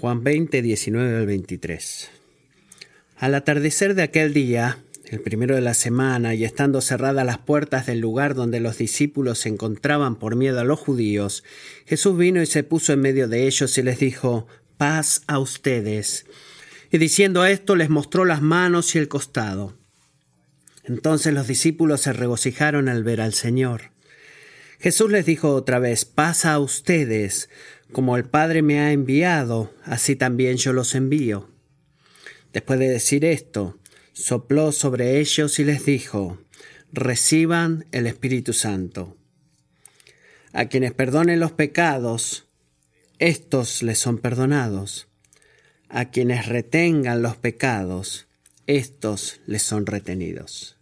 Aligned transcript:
Juan 0.00 0.22
20, 0.22 0.60
19 0.60 1.16
al 1.16 1.26
23. 1.26 2.10
Al 3.16 3.34
atardecer 3.34 3.94
de 3.94 4.02
aquel 4.02 4.34
día, 4.34 4.84
el 5.06 5.20
primero 5.20 5.54
de 5.54 5.62
la 5.62 5.72
semana, 5.72 6.34
y 6.34 6.44
estando 6.44 6.82
cerradas 6.82 7.24
las 7.24 7.38
puertas 7.38 7.86
del 7.86 8.00
lugar 8.00 8.34
donde 8.34 8.60
los 8.60 8.76
discípulos 8.76 9.38
se 9.38 9.48
encontraban 9.48 10.16
por 10.16 10.36
miedo 10.36 10.60
a 10.60 10.64
los 10.64 10.78
judíos, 10.78 11.44
Jesús 11.86 12.18
vino 12.18 12.42
y 12.42 12.46
se 12.46 12.62
puso 12.62 12.92
en 12.92 13.00
medio 13.00 13.26
de 13.26 13.46
ellos 13.46 13.78
y 13.78 13.82
les 13.82 13.98
dijo, 13.98 14.46
paz 14.76 15.22
a 15.28 15.38
ustedes. 15.38 16.26
Y 16.92 16.98
diciendo 16.98 17.46
esto 17.46 17.74
les 17.74 17.88
mostró 17.88 18.26
las 18.26 18.42
manos 18.42 18.94
y 18.94 18.98
el 18.98 19.08
costado. 19.08 19.78
Entonces 20.84 21.32
los 21.32 21.48
discípulos 21.48 22.02
se 22.02 22.12
regocijaron 22.12 22.90
al 22.90 23.02
ver 23.02 23.22
al 23.22 23.32
Señor. 23.32 23.92
Jesús 24.78 25.10
les 25.10 25.24
dijo 25.24 25.54
otra 25.54 25.78
vez, 25.78 26.04
paz 26.04 26.44
a 26.44 26.58
ustedes, 26.58 27.48
como 27.92 28.16
el 28.16 28.24
Padre 28.24 28.62
me 28.62 28.80
ha 28.80 28.92
enviado, 28.92 29.72
así 29.84 30.16
también 30.16 30.56
yo 30.56 30.72
los 30.72 30.94
envío. 30.94 31.48
Después 32.52 32.78
de 32.78 32.88
decir 32.88 33.24
esto, 33.24 33.78
sopló 34.12 34.72
sobre 34.72 35.20
ellos 35.20 35.58
y 35.58 35.64
les 35.64 35.84
dijo, 35.84 36.38
reciban 36.92 37.86
el 37.92 38.06
Espíritu 38.06 38.52
Santo. 38.52 39.16
A 40.52 40.66
quienes 40.66 40.92
perdonen 40.92 41.38
los 41.38 41.52
pecados, 41.52 42.46
estos 43.18 43.82
les 43.82 43.98
son 43.98 44.18
perdonados. 44.18 45.08
A 45.88 46.10
quienes 46.10 46.46
retengan 46.46 47.22
los 47.22 47.36
pecados, 47.36 48.26
estos 48.66 49.40
les 49.46 49.62
son 49.62 49.86
retenidos. 49.86 50.78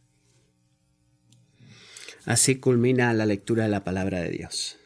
Así 2.25 2.57
culmina 2.57 3.13
la 3.13 3.27
lectura 3.27 3.65
de 3.65 3.69
la 3.69 3.85
palabra 3.85 4.21
de 4.21 4.31
Dios. 4.31 4.79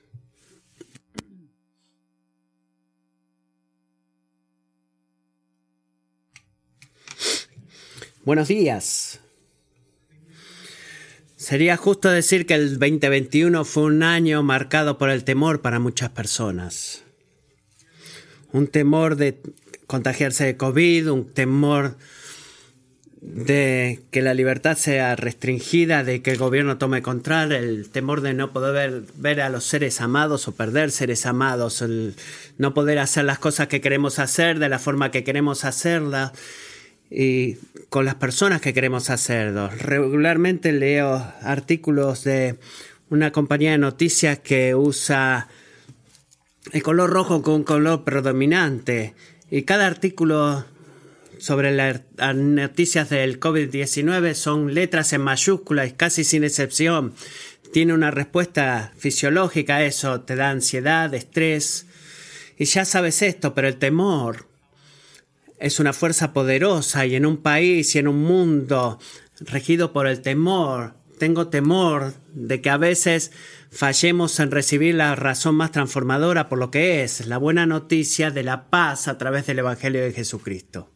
Buenos 8.29 8.49
días. 8.49 9.21
Sería 11.37 11.79
justo 11.79 12.11
decir 12.11 12.45
que 12.45 12.53
el 12.53 12.79
2021 12.79 13.65
fue 13.65 13.85
un 13.85 14.03
año 14.03 14.43
marcado 14.43 14.99
por 14.99 15.09
el 15.09 15.25
temor 15.25 15.63
para 15.63 15.79
muchas 15.79 16.11
personas. 16.11 17.05
Un 18.53 18.67
temor 18.67 19.17
de 19.17 19.41
contagiarse 19.87 20.45
de 20.45 20.59
COVID, 20.59 21.11
un 21.11 21.33
temor 21.33 21.97
de 23.23 24.03
que 24.11 24.21
la 24.21 24.35
libertad 24.35 24.77
sea 24.77 25.17
restringida, 25.17 26.05
de 26.05 26.21
que 26.21 26.33
el 26.33 26.37
gobierno 26.37 26.77
tome 26.77 27.01
control, 27.01 27.53
el 27.53 27.89
temor 27.89 28.21
de 28.21 28.35
no 28.35 28.53
poder 28.53 28.75
ver, 28.75 29.05
ver, 29.15 29.41
a 29.41 29.49
los 29.49 29.65
seres 29.65 30.03
amados 30.03 30.49
o 30.49 30.53
perder 30.53 30.91
seres 30.91 31.25
amados, 31.25 31.81
el 31.81 32.15
no 32.59 32.75
poder 32.75 32.99
hacer 32.99 33.25
las 33.25 33.39
cosas 33.39 33.69
que 33.69 33.81
queremos 33.81 34.19
hacer 34.19 34.59
de 34.59 34.69
la 34.69 34.79
forma 34.79 35.11
que 35.11 35.25
queremos 35.25 35.65
hacerlas 35.65 36.33
y 37.11 37.57
con 37.89 38.05
las 38.05 38.17
personas 38.17 38.61
que 38.61 38.75
queremos 38.75 39.11
hacerlo. 39.11 39.71
Regularmente 39.71 40.73
leo 40.73 41.25
artículos 41.43 42.25
de 42.25 42.57
una 43.11 43.33
compañía 43.33 43.73
de 43.73 43.79
noticias 43.79 44.39
que 44.41 44.75
usa 44.75 45.49
el 46.73 46.83
color 46.83 47.11
rojo 47.11 47.43
como 47.43 47.57
un 47.57 47.65
color 47.65 48.05
predominante 48.05 49.15
y 49.51 49.63
cada 49.63 49.87
artículo 49.87 50.67
sobre 51.39 51.71
las 51.71 52.03
noticias 52.35 53.09
del 53.09 53.41
COVID-19 53.41 54.35
son 54.35 54.75
letras 54.75 55.13
en 55.13 55.23
mayúsculas, 55.23 55.93
casi 55.97 56.25
sin 56.25 56.45
excepción. 56.45 57.15
Tiene 57.73 57.95
una 57.95 58.11
respuesta 58.11 58.93
fisiológica 58.99 59.77
a 59.77 59.85
eso, 59.85 60.23
te 60.23 60.37
da 60.37 60.51
ansiedad, 60.51 61.15
estrés. 61.15 61.87
Y 62.59 62.65
ya 62.65 62.85
sabes 62.85 63.23
esto, 63.23 63.55
pero 63.55 63.69
el 63.69 63.77
temor 63.77 64.48
es 65.59 65.81
una 65.81 65.93
fuerza 65.93 66.33
poderosa 66.33 67.07
y 67.07 67.15
en 67.15 67.27
un 67.27 67.39
país 67.39 67.95
y 67.95 67.99
en 67.99 68.09
un 68.09 68.23
mundo 68.23 68.99
regido 69.41 69.93
por 69.93 70.07
el 70.07 70.21
temor, 70.21 70.95
tengo 71.19 71.49
temor 71.49 72.15
de 72.33 72.61
que 72.61 72.71
a 72.71 72.77
veces 72.77 73.33
fallemos 73.71 74.39
en 74.41 74.51
recibir 74.51 74.95
la 74.95 75.15
razón 75.17 75.57
más 75.57 75.73
transformadora 75.73 76.49
por 76.49 76.59
lo 76.59 76.71
que 76.71 77.03
es 77.03 77.27
la 77.27 77.39
buena 77.39 77.67
noticia 77.67 78.31
de 78.31 78.45
la 78.45 78.71
paz 78.71 79.09
a 79.09 79.19
través 79.19 79.47
del 79.47 79.59
Evangelio 79.59 80.03
de 80.03 80.13
Jesucristo. 80.13 80.91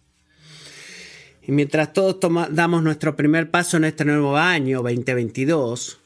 Y 1.42 1.50
mientras 1.50 1.92
todos 1.92 2.18
damos 2.50 2.82
nuestro 2.84 3.16
primer 3.16 3.50
paso 3.50 3.76
en 3.76 3.84
este 3.84 4.04
nuevo 4.04 4.36
año 4.36 4.78
2022, 4.82 6.01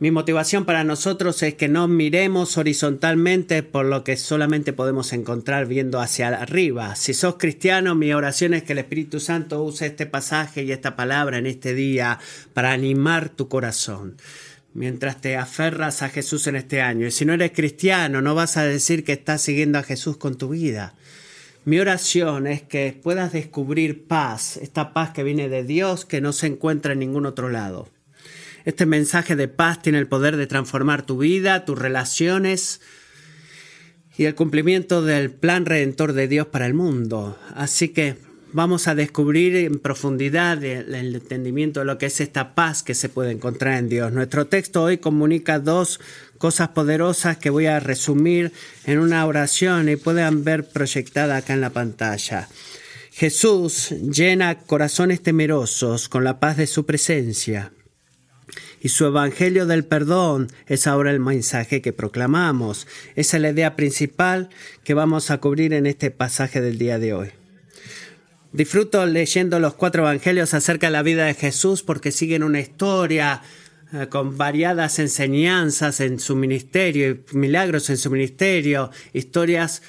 mi 0.00 0.12
motivación 0.12 0.64
para 0.64 0.84
nosotros 0.84 1.42
es 1.42 1.54
que 1.54 1.66
no 1.66 1.88
miremos 1.88 2.56
horizontalmente 2.56 3.64
por 3.64 3.84
lo 3.84 4.04
que 4.04 4.16
solamente 4.16 4.72
podemos 4.72 5.12
encontrar 5.12 5.66
viendo 5.66 5.98
hacia 5.98 6.28
arriba. 6.28 6.94
Si 6.94 7.14
sos 7.14 7.34
cristiano, 7.36 7.96
mi 7.96 8.12
oración 8.12 8.54
es 8.54 8.62
que 8.62 8.74
el 8.74 8.78
Espíritu 8.78 9.18
Santo 9.18 9.60
use 9.64 9.86
este 9.86 10.06
pasaje 10.06 10.62
y 10.62 10.70
esta 10.70 10.94
palabra 10.94 11.38
en 11.38 11.46
este 11.46 11.74
día 11.74 12.20
para 12.54 12.70
animar 12.70 13.28
tu 13.28 13.48
corazón. 13.48 14.16
Mientras 14.72 15.20
te 15.20 15.36
aferras 15.36 16.02
a 16.02 16.10
Jesús 16.10 16.46
en 16.46 16.54
este 16.54 16.80
año. 16.80 17.08
Y 17.08 17.10
si 17.10 17.24
no 17.24 17.32
eres 17.32 17.50
cristiano, 17.50 18.22
no 18.22 18.36
vas 18.36 18.56
a 18.56 18.62
decir 18.62 19.02
que 19.02 19.14
estás 19.14 19.42
siguiendo 19.42 19.80
a 19.80 19.82
Jesús 19.82 20.16
con 20.16 20.38
tu 20.38 20.50
vida. 20.50 20.94
Mi 21.64 21.80
oración 21.80 22.46
es 22.46 22.62
que 22.62 22.96
puedas 23.02 23.32
descubrir 23.32 24.06
paz, 24.06 24.58
esta 24.58 24.92
paz 24.92 25.10
que 25.10 25.24
viene 25.24 25.48
de 25.48 25.64
Dios 25.64 26.04
que 26.04 26.20
no 26.20 26.32
se 26.32 26.46
encuentra 26.46 26.92
en 26.92 27.00
ningún 27.00 27.26
otro 27.26 27.48
lado. 27.48 27.88
Este 28.68 28.84
mensaje 28.84 29.34
de 29.34 29.48
paz 29.48 29.80
tiene 29.80 29.96
el 29.96 30.08
poder 30.08 30.36
de 30.36 30.46
transformar 30.46 31.00
tu 31.00 31.16
vida, 31.16 31.64
tus 31.64 31.78
relaciones 31.78 32.82
y 34.18 34.26
el 34.26 34.34
cumplimiento 34.34 35.00
del 35.00 35.30
plan 35.30 35.64
redentor 35.64 36.12
de 36.12 36.28
Dios 36.28 36.48
para 36.48 36.66
el 36.66 36.74
mundo. 36.74 37.38
Así 37.54 37.88
que 37.88 38.16
vamos 38.52 38.86
a 38.86 38.94
descubrir 38.94 39.56
en 39.56 39.78
profundidad 39.78 40.62
el, 40.62 40.94
entendimiento 41.14 41.80
de 41.80 41.86
lo 41.86 41.96
que 41.96 42.04
es 42.04 42.20
esta 42.20 42.54
paz 42.54 42.82
que 42.82 42.92
se 42.92 43.08
puede 43.08 43.30
encontrar 43.30 43.78
en 43.78 43.88
Dios. 43.88 44.12
Nuestro 44.12 44.48
texto 44.48 44.82
hoy 44.82 44.98
comunica 44.98 45.58
dos 45.58 45.98
cosas 46.36 46.68
poderosas 46.68 47.38
que 47.38 47.48
voy 47.48 47.64
a 47.64 47.80
resumir 47.80 48.52
en 48.84 48.98
una 48.98 49.24
oración 49.24 49.88
y 49.88 49.96
puedan 49.96 50.44
ver 50.44 50.68
proyectada 50.68 51.38
acá 51.38 51.54
en 51.54 51.62
la 51.62 51.70
pantalla. 51.70 52.50
Jesús 53.12 53.92
llena 53.92 54.58
corazones 54.58 55.22
temerosos 55.22 56.10
con 56.10 56.22
la 56.22 56.38
paz 56.38 56.58
de 56.58 56.66
su 56.66 56.84
presencia 56.84 57.72
y 58.80 58.88
su 58.90 59.06
Evangelio 59.06 59.66
del 59.66 59.84
perdón 59.84 60.48
es 60.66 60.86
ahora 60.86 61.10
el 61.10 61.20
mensaje 61.20 61.82
que 61.82 61.92
proclamamos. 61.92 62.86
Esa 63.16 63.36
es 63.36 63.42
la 63.42 63.50
idea 63.50 63.76
principal 63.76 64.48
que 64.84 64.94
vamos 64.94 65.30
a 65.30 65.38
cubrir 65.38 65.72
en 65.72 65.86
este 65.86 66.10
pasaje 66.10 66.60
del 66.60 66.78
día 66.78 66.98
de 66.98 67.12
hoy. 67.12 67.28
Disfruto 68.52 69.04
leyendo 69.06 69.60
los 69.60 69.74
cuatro 69.74 70.02
Evangelios 70.02 70.54
acerca 70.54 70.86
de 70.86 70.92
la 70.92 71.02
vida 71.02 71.26
de 71.26 71.34
Jesús 71.34 71.82
porque 71.82 72.12
siguen 72.12 72.42
una 72.42 72.60
historia 72.60 73.42
eh, 73.92 74.06
con 74.08 74.38
variadas 74.38 74.98
enseñanzas 74.98 76.00
en 76.00 76.18
su 76.18 76.34
ministerio, 76.34 77.18
milagros 77.32 77.90
en 77.90 77.98
su 77.98 78.10
ministerio, 78.10 78.90
historias 79.12 79.82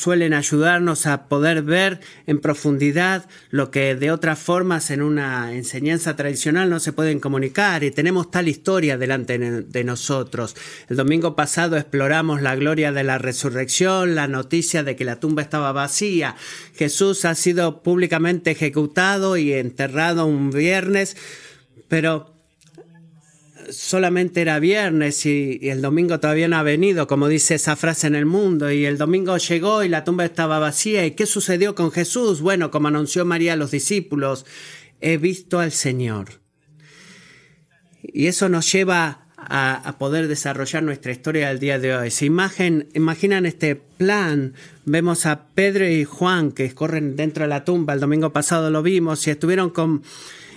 suelen 0.00 0.32
ayudarnos 0.32 1.04
a 1.04 1.28
poder 1.28 1.60
ver 1.60 2.00
en 2.26 2.40
profundidad 2.40 3.28
lo 3.50 3.70
que 3.70 3.94
de 3.94 4.10
otras 4.10 4.38
formas 4.38 4.90
en 4.90 5.02
una 5.02 5.52
enseñanza 5.52 6.16
tradicional 6.16 6.70
no 6.70 6.80
se 6.80 6.94
pueden 6.94 7.20
comunicar 7.20 7.84
y 7.84 7.90
tenemos 7.90 8.30
tal 8.30 8.48
historia 8.48 8.96
delante 8.96 9.38
de 9.38 9.84
nosotros. 9.84 10.56
El 10.88 10.96
domingo 10.96 11.36
pasado 11.36 11.76
exploramos 11.76 12.40
la 12.40 12.56
gloria 12.56 12.92
de 12.92 13.04
la 13.04 13.18
resurrección, 13.18 14.14
la 14.14 14.26
noticia 14.26 14.82
de 14.82 14.96
que 14.96 15.04
la 15.04 15.20
tumba 15.20 15.42
estaba 15.42 15.72
vacía. 15.72 16.34
Jesús 16.74 17.26
ha 17.26 17.34
sido 17.34 17.82
públicamente 17.82 18.52
ejecutado 18.52 19.36
y 19.36 19.52
enterrado 19.52 20.24
un 20.24 20.50
viernes, 20.50 21.14
pero 21.88 22.29
solamente 23.72 24.40
era 24.40 24.58
viernes 24.58 25.24
y, 25.26 25.58
el 25.62 25.82
domingo 25.82 26.20
todavía 26.20 26.48
no 26.48 26.56
ha 26.56 26.62
venido, 26.62 27.06
como 27.06 27.28
dice 27.28 27.54
esa 27.54 27.76
frase 27.76 28.06
en 28.06 28.14
el 28.14 28.26
mundo, 28.26 28.70
y 28.70 28.84
el 28.84 28.98
domingo 28.98 29.36
llegó 29.36 29.82
y 29.82 29.88
la 29.88 30.04
tumba 30.04 30.24
estaba 30.24 30.58
vacía. 30.58 31.06
¿Y 31.06 31.12
qué 31.12 31.26
sucedió 31.26 31.74
con 31.74 31.90
Jesús? 31.90 32.40
Bueno, 32.40 32.70
como 32.70 32.88
anunció 32.88 33.24
María 33.24 33.54
a 33.54 33.56
los 33.56 33.70
discípulos, 33.70 34.46
he 35.00 35.16
visto 35.16 35.58
al 35.58 35.72
Señor. 35.72 36.40
Y 38.02 38.26
eso 38.26 38.48
nos 38.48 38.70
lleva 38.72 39.26
a, 39.36 39.96
poder 39.98 40.28
desarrollar 40.28 40.82
nuestra 40.82 41.12
historia 41.12 41.48
del 41.48 41.58
día 41.58 41.78
de 41.78 41.94
hoy. 41.94 42.10
Si 42.10 42.26
imagen, 42.26 42.88
imaginan 42.94 43.46
este 43.46 43.76
plan, 43.76 44.54
vemos 44.84 45.26
a 45.26 45.46
Pedro 45.54 45.88
y 45.88 46.04
Juan 46.04 46.52
que 46.52 46.72
corren 46.74 47.16
dentro 47.16 47.44
de 47.44 47.48
la 47.48 47.64
tumba, 47.64 47.94
el 47.94 48.00
domingo 48.00 48.32
pasado 48.32 48.70
lo 48.70 48.82
vimos, 48.82 49.26
y 49.26 49.30
estuvieron 49.30 49.70
con 49.70 50.02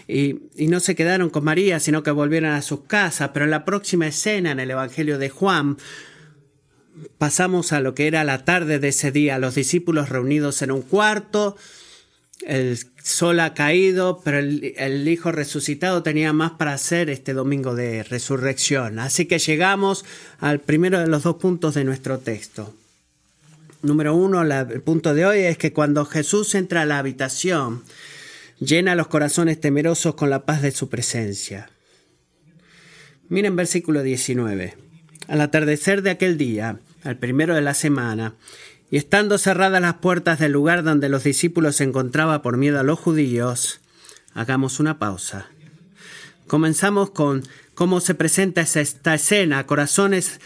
y, 0.08 0.40
no 0.58 0.80
se 0.80 0.96
quedaron 0.96 1.30
con 1.30 1.44
María, 1.44 1.80
sino 1.80 2.04
que 2.04 2.12
volvieron 2.12 2.52
a 2.52 2.62
sus 2.62 2.82
casas. 2.82 3.32
Pero 3.34 3.46
en 3.46 3.52
la 3.52 3.66
próxima 3.66 4.08
escena, 4.08 4.52
en 4.52 4.60
el 4.60 4.72
Evangelio 4.72 5.18
de 5.18 5.30
Juan, 5.30 5.78
pasamos 7.18 7.72
a 7.72 7.80
lo 7.80 7.96
que 7.96 8.08
era 8.08 8.24
la 8.24 8.46
tarde 8.46 8.80
de 8.80 8.90
ese 8.90 9.12
día, 9.12 9.40
los 9.40 9.56
discípulos 9.56 10.10
reunidos 10.10 10.62
en 10.62 10.72
un 10.72 10.82
cuarto, 10.82 11.56
el 12.46 12.78
sol 13.02 13.40
ha 13.40 13.54
caído, 13.54 14.22
pero 14.24 14.40
el, 14.40 15.08
Hijo 15.08 15.32
resucitado 15.32 16.04
tenía 16.04 16.34
más 16.34 16.52
para 16.52 16.74
hacer 16.74 17.10
este 17.10 17.34
domingo 17.34 17.76
de 17.76 18.04
resurrección. 18.04 19.00
Así 19.00 19.26
que 19.26 19.40
llegamos 19.40 20.06
al 20.40 20.60
primero 20.60 21.00
de 21.00 21.08
los 21.08 21.24
dos 21.24 21.38
puntos 21.38 21.74
de 21.76 21.84
nuestro 21.84 22.20
texto. 22.20 22.74
Número 23.82 24.16
uno, 24.16 24.42
el 24.42 24.82
punto 24.82 25.14
de 25.14 25.26
hoy 25.26 25.40
es 25.40 25.58
que 25.58 25.74
cuando 25.74 26.06
Jesús 26.06 26.56
entra 26.56 26.82
a 26.82 26.86
la 26.86 27.00
habitación, 27.00 27.84
llena 28.60 28.96
los 28.96 29.08
corazones 29.08 29.60
temerosos 29.60 30.16
con 30.16 30.30
la 30.30 30.46
paz 30.46 30.62
de 30.62 30.72
su 30.72 30.90
presencia. 30.90 31.70
Miren 33.30 33.56
versículo 33.56 34.04
19. 34.04 34.78
Al 35.28 35.42
atardecer 35.42 36.02
de 36.02 36.12
aquel 36.12 36.38
día, 36.38 36.80
al 37.04 37.18
primero 37.18 37.56
de 37.56 37.62
la 37.62 37.74
semana, 37.74 38.36
y 38.92 38.98
estando 38.98 39.38
cerradas 39.38 39.82
las 39.82 39.96
puertas 39.96 40.40
del 40.40 40.52
lugar 40.52 40.84
donde 40.84 41.10
los 41.10 41.24
discípulos 41.24 41.78
se 41.78 41.84
encontraban 41.84 42.42
por 42.42 42.58
miedo 42.58 42.80
a 42.80 42.84
los 42.84 43.00
judíos, 43.00 43.82
hagamos 44.34 44.80
una 44.80 45.00
pausa. 45.00 45.48
Comenzamos 46.48 47.10
con 47.10 47.44
cómo 47.74 48.02
se 48.02 48.14
presenta 48.14 48.62
esta 48.62 49.16
escena, 49.16 49.66
corazones 49.66 50.40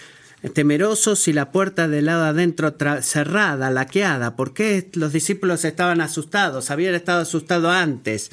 temerosos 0.53 1.27
y 1.27 1.33
la 1.33 1.51
puerta 1.51 1.87
del 1.87 2.05
lado 2.05 2.25
adentro 2.25 2.75
cerrada, 3.01 3.71
laqueada. 3.71 4.35
¿Por 4.35 4.53
qué 4.53 4.89
los 4.93 5.11
discípulos 5.13 5.65
estaban 5.65 6.01
asustados? 6.01 6.69
Habían 6.69 6.95
estado 6.95 7.21
asustados 7.21 7.73
antes. 7.73 8.31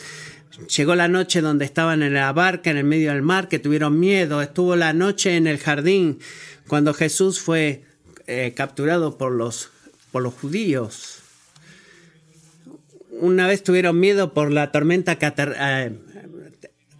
Llegó 0.76 0.94
la 0.94 1.08
noche 1.08 1.40
donde 1.40 1.64
estaban 1.64 2.02
en 2.02 2.14
la 2.14 2.32
barca 2.32 2.70
en 2.70 2.76
el 2.76 2.84
medio 2.84 3.10
del 3.10 3.22
mar, 3.22 3.48
que 3.48 3.58
tuvieron 3.58 3.98
miedo. 3.98 4.40
Estuvo 4.40 4.76
la 4.76 4.92
noche 4.92 5.36
en 5.36 5.46
el 5.46 5.58
jardín 5.58 6.20
cuando 6.68 6.94
Jesús 6.94 7.40
fue 7.40 7.84
eh, 8.26 8.52
capturado 8.54 9.18
por 9.18 9.32
los, 9.32 9.70
por 10.12 10.22
los 10.22 10.34
judíos. 10.34 11.18
Una 13.10 13.46
vez 13.46 13.62
tuvieron 13.62 13.98
miedo 13.98 14.34
por 14.34 14.50
la 14.52 14.70
tormenta 14.70 15.16
que 15.16 15.32
eh, 15.36 15.92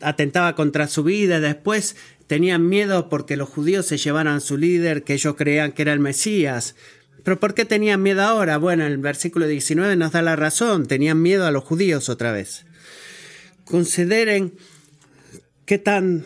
atentaba 0.00 0.54
contra 0.54 0.88
su 0.88 1.04
vida. 1.04 1.40
Después 1.40 1.96
tenían 2.34 2.68
miedo 2.68 3.08
porque 3.08 3.36
los 3.36 3.48
judíos 3.48 3.86
se 3.86 3.96
llevaran 3.96 4.34
a 4.38 4.40
su 4.40 4.56
líder, 4.56 5.04
que 5.04 5.14
ellos 5.14 5.36
creían 5.36 5.70
que 5.70 5.82
era 5.82 5.92
el 5.92 6.00
Mesías. 6.00 6.74
Pero 7.22 7.38
¿por 7.38 7.54
qué 7.54 7.64
tenían 7.64 8.02
miedo 8.02 8.22
ahora? 8.22 8.58
Bueno, 8.58 8.84
el 8.84 8.98
versículo 8.98 9.46
19 9.46 9.94
nos 9.94 10.10
da 10.10 10.20
la 10.20 10.34
razón. 10.34 10.86
Tenían 10.86 11.22
miedo 11.22 11.46
a 11.46 11.52
los 11.52 11.62
judíos 11.62 12.08
otra 12.08 12.32
vez. 12.32 12.66
Consideren 13.64 14.54
qué 15.64 15.78
tan, 15.78 16.24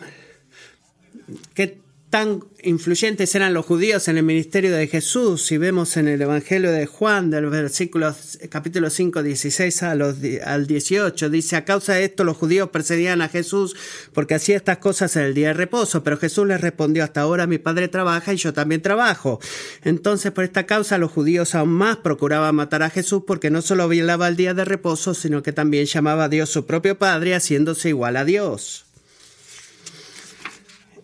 qué 1.53 1.77
tan 2.09 2.43
influyentes 2.63 3.35
eran 3.35 3.53
los 3.53 3.65
judíos 3.65 4.07
en 4.07 4.17
el 4.17 4.23
ministerio 4.23 4.75
de 4.75 4.87
Jesús. 4.87 5.45
Si 5.45 5.57
vemos 5.57 5.95
en 5.95 6.07
el 6.07 6.21
Evangelio 6.21 6.71
de 6.71 6.87
Juan, 6.87 7.29
del 7.29 7.47
versículo 7.47 8.15
capítulo 8.49 8.89
5, 8.89 9.21
16 9.21 9.83
a 9.83 9.95
los, 9.95 10.15
al 10.43 10.65
18, 10.65 11.29
dice, 11.29 11.55
a 11.55 11.65
causa 11.65 11.93
de 11.93 12.05
esto 12.05 12.23
los 12.23 12.35
judíos 12.35 12.69
perseguían 12.69 13.21
a 13.21 13.29
Jesús 13.29 13.75
porque 14.13 14.33
hacía 14.33 14.57
estas 14.57 14.79
cosas 14.79 15.15
en 15.15 15.23
el 15.23 15.33
día 15.35 15.49
de 15.49 15.53
reposo, 15.53 16.03
pero 16.03 16.17
Jesús 16.17 16.47
les 16.47 16.59
respondió, 16.59 17.03
hasta 17.03 17.21
ahora 17.21 17.45
mi 17.45 17.59
padre 17.59 17.87
trabaja 17.87 18.33
y 18.33 18.37
yo 18.37 18.53
también 18.53 18.81
trabajo. 18.81 19.39
Entonces, 19.83 20.31
por 20.31 20.43
esta 20.43 20.65
causa, 20.65 20.97
los 20.97 21.11
judíos 21.11 21.53
aún 21.53 21.69
más 21.69 21.97
procuraban 21.97 22.55
matar 22.55 22.81
a 22.81 22.89
Jesús 22.89 23.23
porque 23.27 23.51
no 23.51 23.61
solo 23.61 23.87
violaba 23.87 24.27
el 24.27 24.35
día 24.35 24.55
de 24.55 24.65
reposo, 24.65 25.13
sino 25.13 25.43
que 25.43 25.53
también 25.53 25.85
llamaba 25.85 26.25
a 26.25 26.29
Dios 26.29 26.49
su 26.49 26.65
propio 26.65 26.97
Padre, 26.97 27.35
haciéndose 27.35 27.89
igual 27.89 28.17
a 28.17 28.25
Dios. 28.25 28.88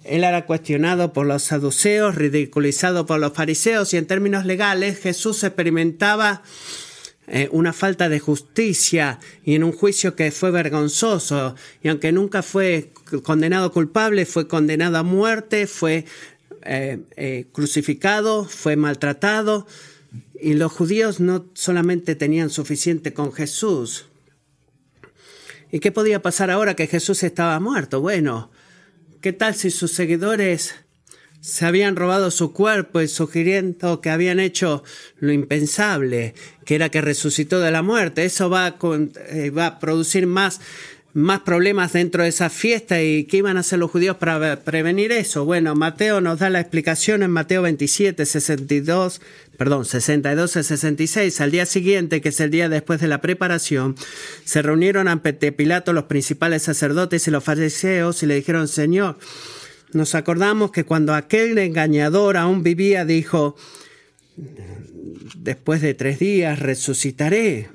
Él 0.05 0.23
era 0.23 0.45
cuestionado 0.45 1.13
por 1.13 1.25
los 1.25 1.43
saduceos, 1.43 2.15
ridiculizado 2.15 3.05
por 3.05 3.19
los 3.19 3.33
fariseos 3.33 3.93
y 3.93 3.97
en 3.97 4.05
términos 4.05 4.45
legales 4.45 4.99
Jesús 4.99 5.43
experimentaba 5.43 6.43
eh, 7.27 7.49
una 7.51 7.73
falta 7.73 8.07
de 8.07 8.19
justicia 8.19 9.19
y 9.43 9.55
en 9.55 9.63
un 9.63 9.71
juicio 9.71 10.15
que 10.15 10.31
fue 10.31 10.51
vergonzoso 10.51 11.55
y 11.81 11.87
aunque 11.87 12.11
nunca 12.11 12.43
fue 12.43 12.91
condenado 13.23 13.71
culpable, 13.71 14.27
fue 14.27 14.47
condenado 14.47 14.97
a 14.97 15.03
muerte, 15.03 15.65
fue 15.65 16.05
eh, 16.61 16.99
eh, 17.15 17.47
crucificado, 17.51 18.45
fue 18.45 18.75
maltratado 18.75 19.65
y 20.39 20.53
los 20.53 20.71
judíos 20.71 21.19
no 21.19 21.45
solamente 21.55 22.13
tenían 22.13 22.51
suficiente 22.51 23.13
con 23.13 23.33
Jesús. 23.33 24.05
¿Y 25.71 25.79
qué 25.79 25.91
podía 25.91 26.21
pasar 26.21 26.51
ahora 26.51 26.75
que 26.75 26.85
Jesús 26.85 27.23
estaba 27.23 27.59
muerto? 27.59 28.01
Bueno, 28.01 28.51
¿Qué 29.25 29.33
tal 29.33 29.55
si 29.55 29.71
sus 29.71 29.91
seguidores 29.91 30.75
se 31.41 31.65
habían 31.65 31.95
robado 31.95 32.29
su 32.29 32.53
cuerpo 32.53 33.01
y 33.01 33.07
sugiriendo 33.07 33.99
que 33.99 34.11
habían 34.11 34.39
hecho 34.39 34.83
lo 35.17 35.31
impensable, 35.31 36.35
que 36.63 36.75
era 36.75 36.89
que 36.89 37.01
resucitó 37.01 37.59
de 37.59 37.71
la 37.71 37.81
muerte? 37.81 38.23
Eso 38.23 38.51
va 38.51 38.67
a, 38.67 38.77
eh, 39.29 39.49
va 39.49 39.65
a 39.65 39.79
producir 39.79 40.27
más, 40.27 40.61
más 41.15 41.39
problemas 41.39 41.93
dentro 41.93 42.23
de 42.23 42.29
esa 42.29 42.49
fiesta 42.49 43.01
y 43.01 43.23
qué 43.23 43.37
iban 43.37 43.55
a 43.55 43.61
hacer 43.61 43.79
los 43.79 43.89
judíos 43.89 44.17
para 44.17 44.59
prevenir 44.59 45.13
eso. 45.13 45.45
Bueno, 45.45 45.73
Mateo 45.73 46.19
nos 46.19 46.39
da 46.39 46.49
la 46.49 46.59
explicación 46.59 47.23
en 47.23 47.31
Mateo 47.31 47.61
27, 47.61 48.25
62 48.25 49.21
perdón, 49.57 49.85
62 49.85 50.57
a 50.57 50.63
66, 50.63 51.39
al 51.41 51.51
día 51.51 51.65
siguiente, 51.65 52.19
que 52.19 52.29
es 52.29 52.39
el 52.41 52.51
día 52.51 52.67
después 52.67 52.99
de 52.99 53.07
la 53.07 53.21
preparación, 53.21 53.95
se 54.43 54.61
reunieron 54.61 55.07
ante 55.07 55.33
Pilato 55.53 55.93
los 55.93 56.03
principales 56.05 56.63
sacerdotes 56.63 57.25
y 57.27 57.31
los 57.31 57.43
fariseos 57.43 58.21
y 58.21 58.25
le 58.25 58.35
dijeron, 58.35 58.67
Señor, 58.67 59.17
nos 59.93 60.13
acordamos 60.15 60.71
que 60.71 60.83
cuando 60.83 61.13
aquel 61.13 61.57
engañador 61.57 62.35
aún 62.35 62.63
vivía, 62.63 63.05
dijo, 63.05 63.55
después 65.37 65.81
de 65.81 65.93
tres 65.93 66.19
días 66.19 66.59
resucitaré. 66.59 67.74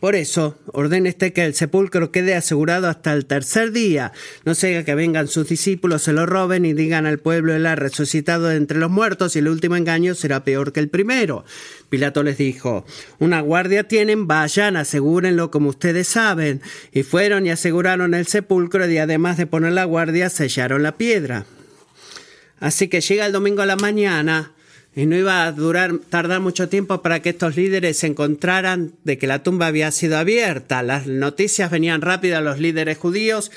Por 0.00 0.14
eso, 0.14 0.58
ordene 0.72 1.10
este 1.10 1.34
que 1.34 1.44
el 1.44 1.54
sepulcro 1.54 2.10
quede 2.10 2.34
asegurado 2.34 2.88
hasta 2.88 3.12
el 3.12 3.26
tercer 3.26 3.70
día. 3.70 4.12
No 4.46 4.54
sea 4.54 4.82
que 4.82 4.94
vengan 4.94 5.28
sus 5.28 5.46
discípulos, 5.46 6.02
se 6.02 6.14
lo 6.14 6.24
roben 6.24 6.64
y 6.64 6.72
digan 6.72 7.04
al 7.04 7.18
pueblo, 7.18 7.54
él 7.54 7.66
ha 7.66 7.76
resucitado 7.76 8.48
de 8.48 8.56
entre 8.56 8.78
los 8.78 8.90
muertos 8.90 9.36
y 9.36 9.40
el 9.40 9.48
último 9.48 9.76
engaño 9.76 10.14
será 10.14 10.42
peor 10.42 10.72
que 10.72 10.80
el 10.80 10.88
primero. 10.88 11.44
Pilato 11.90 12.22
les 12.22 12.38
dijo, 12.38 12.86
una 13.18 13.42
guardia 13.42 13.88
tienen, 13.88 14.26
vayan, 14.26 14.78
asegúrenlo 14.78 15.50
como 15.50 15.68
ustedes 15.68 16.08
saben. 16.08 16.62
Y 16.92 17.02
fueron 17.02 17.46
y 17.46 17.50
aseguraron 17.50 18.14
el 18.14 18.26
sepulcro 18.26 18.90
y 18.90 18.96
además 18.96 19.36
de 19.36 19.46
poner 19.46 19.72
la 19.72 19.84
guardia, 19.84 20.30
sellaron 20.30 20.82
la 20.82 20.96
piedra. 20.96 21.44
Así 22.58 22.88
que 22.88 23.02
llega 23.02 23.26
el 23.26 23.32
domingo 23.32 23.60
a 23.60 23.66
la 23.66 23.76
mañana, 23.76 24.52
y 24.94 25.06
no 25.06 25.16
iba 25.16 25.44
a 25.44 25.52
durar, 25.52 25.98
tardar 26.08 26.40
mucho 26.40 26.68
tiempo 26.68 27.00
para 27.00 27.20
que 27.20 27.30
estos 27.30 27.56
líderes 27.56 27.98
se 27.98 28.08
encontraran 28.08 28.92
de 29.04 29.18
que 29.18 29.26
la 29.26 29.42
tumba 29.42 29.66
había 29.66 29.90
sido 29.92 30.18
abierta. 30.18 30.82
Las 30.82 31.06
noticias 31.06 31.70
venían 31.70 32.00
rápido 32.00 32.36
a 32.36 32.40
los 32.40 32.58
líderes 32.58 32.98
judíos 32.98 33.52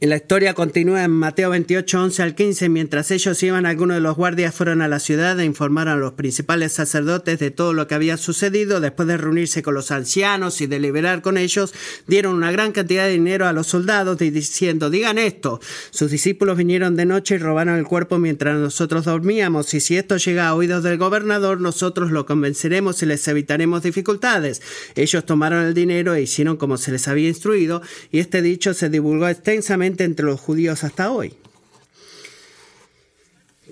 la 0.00 0.16
historia 0.16 0.54
continúa 0.54 1.02
en 1.02 1.10
Mateo 1.10 1.50
28, 1.50 2.02
11 2.02 2.22
al 2.22 2.34
15. 2.34 2.68
Mientras 2.68 3.10
ellos 3.10 3.42
iban, 3.42 3.64
algunos 3.64 3.96
de 3.96 4.00
los 4.00 4.16
guardias 4.16 4.54
fueron 4.54 4.82
a 4.82 4.86
la 4.86 5.00
ciudad 5.00 5.40
e 5.40 5.44
informaron 5.44 5.94
a 5.94 5.96
los 5.96 6.12
principales 6.12 6.72
sacerdotes 6.72 7.38
de 7.38 7.50
todo 7.50 7.72
lo 7.72 7.88
que 7.88 7.94
había 7.94 8.16
sucedido. 8.18 8.80
Después 8.80 9.08
de 9.08 9.16
reunirse 9.16 9.62
con 9.62 9.74
los 9.74 9.90
ancianos 9.90 10.60
y 10.60 10.66
deliberar 10.66 11.22
con 11.22 11.38
ellos, 11.38 11.72
dieron 12.06 12.34
una 12.34 12.52
gran 12.52 12.72
cantidad 12.72 13.06
de 13.06 13.12
dinero 13.12 13.46
a 13.46 13.52
los 13.52 13.66
soldados 13.66 14.18
diciendo, 14.18 14.90
digan 14.90 15.16
esto, 15.18 15.58
sus 15.90 16.10
discípulos 16.10 16.58
vinieron 16.58 16.94
de 16.94 17.06
noche 17.06 17.36
y 17.36 17.38
robaron 17.38 17.78
el 17.78 17.84
cuerpo 17.84 18.18
mientras 18.18 18.58
nosotros 18.58 19.06
dormíamos. 19.06 19.72
Y 19.72 19.80
si 19.80 19.96
esto 19.96 20.18
llega 20.18 20.48
a 20.48 20.54
oídos 20.54 20.84
del 20.84 20.98
gobernador, 20.98 21.60
nosotros 21.60 22.12
lo 22.12 22.26
convenceremos 22.26 23.02
y 23.02 23.06
les 23.06 23.26
evitaremos 23.26 23.82
dificultades. 23.82 24.60
Ellos 24.94 25.24
tomaron 25.24 25.64
el 25.64 25.74
dinero 25.74 26.14
e 26.14 26.22
hicieron 26.22 26.56
como 26.58 26.76
se 26.76 26.92
les 26.92 27.08
había 27.08 27.28
instruido 27.28 27.80
y 28.12 28.20
este 28.20 28.42
dicho 28.42 28.74
se 28.74 28.90
divulgó 28.90 29.28
extensamente 29.28 29.77
entre 29.86 30.26
los 30.26 30.40
judíos 30.40 30.84
hasta 30.84 31.10
hoy. 31.10 31.34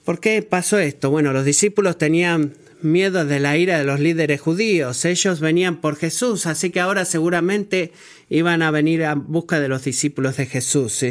¿Por 0.04 0.20
qué 0.20 0.42
pasó 0.42 0.78
esto? 0.78 1.10
Bueno, 1.10 1.32
los 1.32 1.44
discípulos 1.44 1.98
tenían 1.98 2.54
miedo 2.80 3.24
de 3.24 3.40
la 3.40 3.56
ira 3.56 3.78
de 3.78 3.84
los 3.84 4.00
líderes 4.00 4.40
judíos. 4.40 5.04
Ellos 5.04 5.40
venían 5.40 5.80
por 5.80 5.96
Jesús, 5.96 6.46
así 6.46 6.70
que 6.70 6.80
ahora 6.80 7.04
seguramente 7.04 7.92
iban 8.28 8.62
a 8.62 8.70
venir 8.70 9.04
a 9.04 9.14
busca 9.14 9.60
de 9.60 9.68
los 9.68 9.84
discípulos 9.84 10.36
de 10.36 10.46
Jesús. 10.46 11.04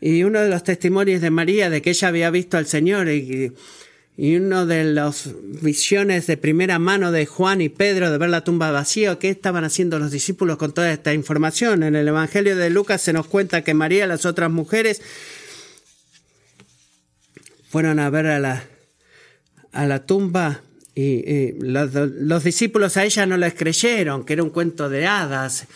Y 0.00 0.22
uno 0.22 0.40
de 0.40 0.48
los 0.48 0.64
testimonios 0.64 1.20
de 1.20 1.30
María 1.30 1.70
de 1.70 1.82
que 1.82 1.90
ella 1.90 2.08
había 2.08 2.30
visto 2.30 2.56
al 2.56 2.66
Señor 2.66 3.08
y 3.08 3.52
y 4.20 4.36
uno 4.36 4.66
de 4.66 4.84
las 4.84 5.30
visiones 5.62 6.26
de 6.26 6.36
primera 6.36 6.78
mano 6.78 7.10
de 7.10 7.24
Juan 7.24 7.62
y 7.62 7.70
Pedro 7.70 8.10
de 8.10 8.18
ver 8.18 8.28
la 8.28 8.44
tumba 8.44 8.70
vacía, 8.70 9.18
¿qué 9.18 9.30
estaban 9.30 9.64
haciendo 9.64 9.98
los 9.98 10.10
discípulos 10.10 10.58
con 10.58 10.74
toda 10.74 10.92
esta 10.92 11.14
información? 11.14 11.82
En 11.82 11.96
el 11.96 12.06
Evangelio 12.06 12.54
de 12.54 12.68
Lucas 12.68 13.00
se 13.00 13.14
nos 13.14 13.26
cuenta 13.26 13.64
que 13.64 13.72
María 13.72 14.04
y 14.04 14.08
las 14.08 14.26
otras 14.26 14.50
mujeres 14.50 15.00
fueron 17.70 17.98
a 17.98 18.10
ver 18.10 18.26
a 18.26 18.38
la, 18.38 18.62
a 19.72 19.86
la 19.86 20.04
tumba 20.04 20.60
y, 20.94 21.54
los, 21.58 21.94
los, 21.94 22.44
discípulos 22.44 22.98
a 22.98 23.04
ella 23.06 23.24
no 23.24 23.38
les 23.38 23.54
creyeron, 23.54 24.26
que 24.26 24.34
era 24.34 24.42
un 24.42 24.50
cuento 24.50 24.90
de 24.90 25.06
hadas. 25.06 25.66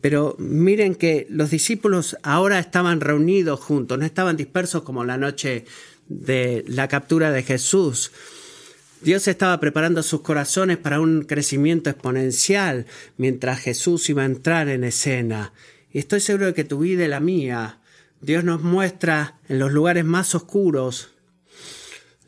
Pero 0.00 0.34
miren 0.40 0.96
que 0.96 1.28
los 1.30 1.50
discípulos 1.50 2.16
ahora 2.24 2.58
estaban 2.58 3.00
reunidos 3.00 3.60
juntos, 3.60 3.96
no 3.96 4.04
estaban 4.04 4.36
dispersos 4.36 4.82
como 4.82 5.04
la 5.04 5.16
noche 5.16 5.64
de 6.08 6.64
la 6.66 6.88
captura 6.88 7.30
de 7.30 7.42
Jesús. 7.42 8.12
Dios 9.00 9.28
estaba 9.28 9.60
preparando 9.60 10.02
sus 10.02 10.22
corazones 10.22 10.76
para 10.76 11.00
un 11.00 11.22
crecimiento 11.22 11.90
exponencial 11.90 12.86
mientras 13.16 13.60
Jesús 13.60 14.08
iba 14.10 14.22
a 14.22 14.26
entrar 14.26 14.68
en 14.68 14.84
escena. 14.84 15.52
Y 15.92 15.98
estoy 15.98 16.20
seguro 16.20 16.46
de 16.46 16.54
que 16.54 16.64
tu 16.64 16.80
vida 16.80 17.04
y 17.04 17.08
la 17.08 17.20
mía, 17.20 17.80
Dios 18.20 18.42
nos 18.42 18.62
muestra 18.62 19.38
en 19.48 19.58
los 19.60 19.72
lugares 19.72 20.04
más 20.04 20.34
oscuros 20.34 21.10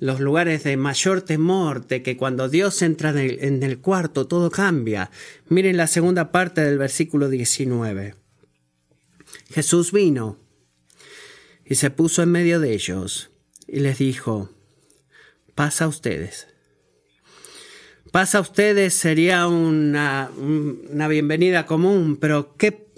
los 0.00 0.18
lugares 0.18 0.64
de 0.64 0.76
mayor 0.78 1.20
temor, 1.20 1.86
de 1.86 2.02
que 2.02 2.16
cuando 2.16 2.48
Dios 2.48 2.80
entra 2.80 3.10
en 3.10 3.62
el, 3.62 3.78
cuarto 3.78 4.26
todo 4.26 4.50
cambia. 4.50 5.10
Miren 5.48 5.76
la 5.76 5.86
segunda 5.86 6.32
parte 6.32 6.62
del 6.62 6.78
versículo 6.78 7.28
19. 7.28 8.14
Jesús 9.50 9.92
vino 9.92 10.38
y 11.66 11.74
se 11.74 11.90
puso 11.90 12.22
en 12.22 12.32
medio 12.32 12.60
de 12.60 12.72
ellos 12.72 13.29
y 13.70 13.80
les 13.80 13.98
dijo, 13.98 14.50
pasa 15.54 15.84
a 15.84 15.88
ustedes. 15.88 16.48
Pasa 18.10 18.38
a 18.38 18.40
ustedes 18.40 18.94
sería 18.94 19.46
una, 19.46 20.30
una 20.36 21.06
bienvenida 21.06 21.66
común, 21.66 22.16
pero 22.16 22.56
¿qué 22.56 22.90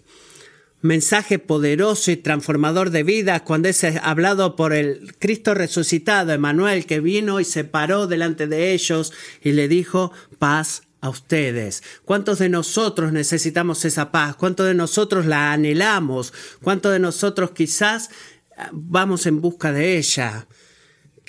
mensaje 0.80 1.38
poderoso 1.38 2.10
y 2.10 2.16
transformador 2.16 2.90
de 2.90 3.04
vida 3.04 3.44
cuando 3.44 3.68
es 3.68 3.84
hablado 4.02 4.56
por 4.56 4.72
el 4.72 5.14
Cristo 5.18 5.54
resucitado, 5.54 6.32
Emanuel, 6.32 6.86
que 6.86 7.00
vino 7.00 7.40
y 7.40 7.44
se 7.44 7.64
paró 7.64 8.06
delante 8.06 8.46
de 8.46 8.72
ellos 8.72 9.12
y 9.42 9.52
le 9.52 9.68
dijo, 9.68 10.12
paz 10.38 10.82
a 11.02 11.08
ustedes. 11.08 11.82
¿Cuántos 12.04 12.38
de 12.38 12.48
nosotros 12.48 13.12
necesitamos 13.12 13.84
esa 13.84 14.12
paz? 14.12 14.36
¿Cuántos 14.36 14.66
de 14.66 14.74
nosotros 14.74 15.26
la 15.26 15.52
anhelamos? 15.52 16.32
¿Cuántos 16.62 16.92
de 16.92 17.00
nosotros 17.00 17.50
quizás 17.50 18.10
vamos 18.72 19.26
en 19.26 19.40
busca 19.40 19.72
de 19.72 19.98
ella? 19.98 20.46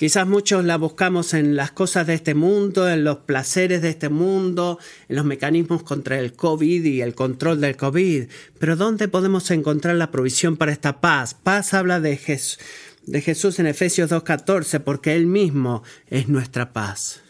Quizás 0.04 0.26
muchos 0.26 0.66
la 0.66 0.76
buscamos 0.76 1.32
en 1.32 1.56
las 1.56 1.72
cosas 1.72 2.06
de 2.06 2.12
este 2.12 2.34
mundo, 2.34 2.90
en 2.90 3.04
los 3.04 3.20
placeres 3.20 3.80
de 3.80 3.88
este 3.88 4.10
mundo, 4.10 4.78
en 5.08 5.16
los 5.16 5.24
mecanismos 5.24 5.82
contra 5.82 6.20
el 6.20 6.34
COVID 6.34 6.84
y 6.84 7.00
el 7.00 7.14
control 7.14 7.62
del 7.62 7.78
COVID. 7.78 8.24
Pero 8.58 8.76
¿dónde 8.76 9.08
podemos 9.08 9.50
encontrar 9.50 9.96
la 9.96 10.10
provisión 10.10 10.58
para 10.58 10.72
esta 10.72 11.00
paz? 11.00 11.32
Paz 11.32 11.72
habla 11.72 12.00
de, 12.00 12.18
Jesús 12.18 13.58
en 13.58 13.66
Efesios 13.66 14.10
2.14 14.10 14.80
porque 14.80 15.14
Él 15.14 15.24
mismo 15.26 15.82
es 16.10 16.28
nuestra 16.28 16.74
paz. 16.74 17.22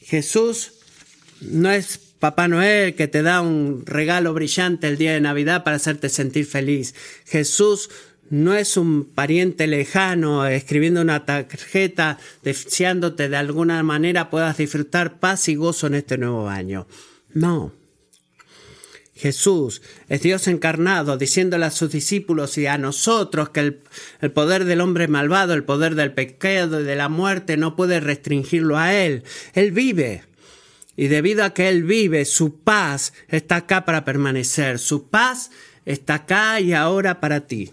Jesús 0.00 0.72
no 1.42 1.70
es 1.70 1.98
Papá 2.18 2.48
Noel 2.48 2.94
que 2.94 3.08
te 3.08 3.22
da 3.22 3.42
un 3.42 3.84
regalo 3.84 4.32
brillante 4.32 4.88
el 4.88 4.96
día 4.96 5.12
de 5.12 5.20
Navidad 5.20 5.64
para 5.64 5.76
hacerte 5.76 6.08
sentir 6.08 6.46
feliz. 6.46 6.94
Jesús 7.26 7.90
no 8.30 8.54
es 8.54 8.76
un 8.76 9.04
pariente 9.04 9.66
lejano 9.66 10.46
escribiendo 10.46 11.00
una 11.00 11.24
tarjeta 11.24 12.18
deseándote 12.42 13.28
de 13.28 13.36
alguna 13.36 13.82
manera 13.82 14.30
puedas 14.30 14.56
disfrutar 14.56 15.18
paz 15.18 15.48
y 15.48 15.54
gozo 15.54 15.86
en 15.86 15.94
este 15.94 16.18
nuevo 16.18 16.48
año. 16.48 16.86
No. 17.32 17.72
Jesús 19.14 19.82
es 20.08 20.22
Dios 20.22 20.46
encarnado, 20.46 21.16
diciéndole 21.16 21.66
a 21.66 21.70
sus 21.72 21.90
discípulos 21.90 22.56
y 22.56 22.66
a 22.66 22.78
nosotros 22.78 23.48
que 23.48 23.60
el, 23.60 23.80
el, 24.20 24.30
poder 24.30 24.64
del 24.64 24.80
hombre 24.80 25.08
malvado, 25.08 25.54
el 25.54 25.64
poder 25.64 25.96
del 25.96 26.12
pecado 26.12 26.80
y 26.80 26.84
de 26.84 26.94
la 26.94 27.08
muerte 27.08 27.56
no 27.56 27.74
puede 27.74 27.98
restringirlo 27.98 28.78
a 28.78 28.94
Él. 28.94 29.24
Él 29.54 29.72
vive. 29.72 30.22
Y 30.96 31.08
debido 31.08 31.44
a 31.44 31.52
que 31.52 31.68
Él 31.68 31.82
vive, 31.82 32.24
su 32.24 32.60
paz 32.60 33.12
está 33.26 33.56
acá 33.56 33.84
para 33.84 34.04
permanecer. 34.04 34.78
Su 34.78 35.08
paz 35.08 35.50
está 35.84 36.14
acá 36.14 36.60
y 36.60 36.72
ahora 36.72 37.20
para 37.20 37.46
ti. 37.46 37.72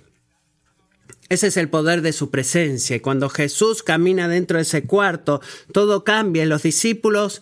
Ese 1.28 1.48
es 1.48 1.58
el 1.58 1.70
poder 1.70 2.02
de 2.02 2.14
su 2.14 2.30
presencia. 2.30 2.96
Y 2.96 3.00
cuando 3.00 3.30
Jesús 3.30 3.82
camina 3.82 4.28
dentro 4.28 4.58
de 4.58 4.64
ese 4.64 4.84
cuarto, 4.84 5.42
todo 5.72 6.04
cambia. 6.04 6.46
Los 6.46 6.64
discípulos 6.64 7.42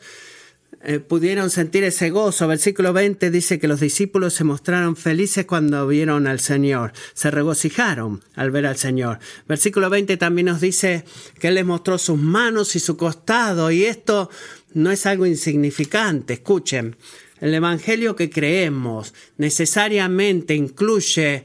eh, 0.86 1.00
pudieron 1.00 1.50
sentir 1.50 1.84
ese 1.84 2.10
gozo. 2.10 2.48
Versículo 2.48 2.94
20 2.94 3.30
dice 3.30 3.60
que 3.60 3.68
los 3.68 3.82
discípulos 3.82 4.34
se 4.34 4.44
mostraron 4.44 4.96
felices 4.96 5.46
cuando 5.46 5.86
vieron 5.88 6.28
al 6.28 6.40
Señor. 6.40 6.94
Se 7.14 7.32
regocijaron 7.32 8.22
al 8.36 8.52
ver 8.52 8.66
al 8.66 8.78
Señor. 8.78 9.20
Versículo 9.48 9.90
20 9.90 10.16
también 10.18 10.48
nos 10.48 10.62
dice 10.62 11.04
que 11.40 11.50
Él 11.50 11.56
les 11.56 11.66
mostró 11.66 11.98
sus 11.98 12.18
manos 12.18 12.76
y 12.78 12.80
su 12.80 12.96
costado. 12.96 13.70
Y 13.72 13.84
esto 13.84 14.30
no 14.74 14.92
es 14.92 15.06
algo 15.06 15.26
insignificante. 15.26 16.34
Escuchen, 16.34 16.96
el 17.40 17.54
Evangelio 17.54 18.16
que 18.16 18.30
creemos 18.30 19.14
necesariamente 19.38 20.54
incluye 20.54 21.44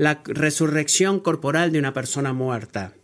la 0.00 0.22
resurrección 0.24 1.20
corporal 1.20 1.72
de 1.72 1.78
una 1.78 1.92
persona 1.92 2.32
muerta. 2.32 2.94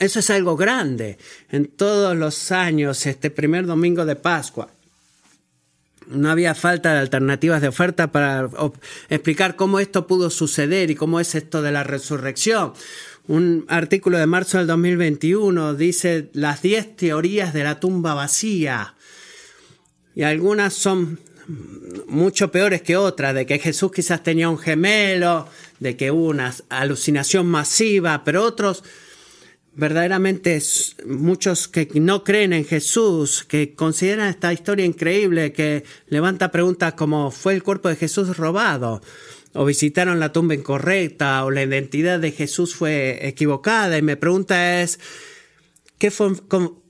Eso 0.00 0.18
es 0.18 0.30
algo 0.30 0.56
grande. 0.56 1.16
En 1.48 1.66
todos 1.66 2.16
los 2.16 2.50
años, 2.50 3.06
este 3.06 3.30
primer 3.30 3.66
domingo 3.66 4.04
de 4.04 4.16
Pascua, 4.16 4.68
no 6.08 6.28
había 6.28 6.56
falta 6.56 6.92
de 6.92 6.98
alternativas 6.98 7.62
de 7.62 7.68
oferta 7.68 8.10
para 8.10 8.50
explicar 9.08 9.54
cómo 9.54 9.78
esto 9.78 10.08
pudo 10.08 10.28
suceder 10.28 10.90
y 10.90 10.96
cómo 10.96 11.20
es 11.20 11.36
esto 11.36 11.62
de 11.62 11.70
la 11.70 11.84
resurrección. 11.84 12.72
Un 13.28 13.64
artículo 13.68 14.18
de 14.18 14.26
marzo 14.26 14.58
del 14.58 14.66
2021 14.66 15.74
dice 15.74 16.30
las 16.32 16.62
10 16.62 16.96
teorías 16.96 17.54
de 17.54 17.62
la 17.62 17.78
tumba 17.78 18.14
vacía. 18.14 18.96
Y 20.16 20.24
algunas 20.24 20.74
son 20.74 21.20
mucho 22.06 22.50
peores 22.50 22.82
que 22.82 22.96
otras, 22.96 23.34
de 23.34 23.46
que 23.46 23.58
Jesús 23.58 23.90
quizás 23.92 24.22
tenía 24.22 24.48
un 24.48 24.58
gemelo, 24.58 25.48
de 25.80 25.96
que 25.96 26.10
hubo 26.10 26.28
una 26.28 26.54
alucinación 26.68 27.46
masiva, 27.46 28.22
pero 28.24 28.44
otros 28.44 28.84
verdaderamente 29.74 30.60
muchos 31.06 31.68
que 31.68 31.88
no 31.94 32.24
creen 32.24 32.52
en 32.52 32.64
Jesús, 32.64 33.44
que 33.44 33.74
consideran 33.74 34.28
esta 34.28 34.52
historia 34.52 34.84
increíble, 34.84 35.52
que 35.52 35.84
levanta 36.08 36.50
preguntas 36.50 36.94
como 36.94 37.30
¿fue 37.30 37.54
el 37.54 37.62
cuerpo 37.62 37.88
de 37.88 37.96
Jesús 37.96 38.36
robado? 38.36 39.00
o 39.54 39.64
visitaron 39.64 40.20
la 40.20 40.32
tumba 40.32 40.54
incorrecta, 40.54 41.44
o 41.44 41.50
la 41.50 41.62
identidad 41.62 42.20
de 42.20 42.32
Jesús 42.32 42.74
fue 42.74 43.26
equivocada. 43.26 43.98
Y 43.98 44.02
mi 44.02 44.14
pregunta 44.16 44.82
es, 44.82 45.00
¿qué, 45.98 46.12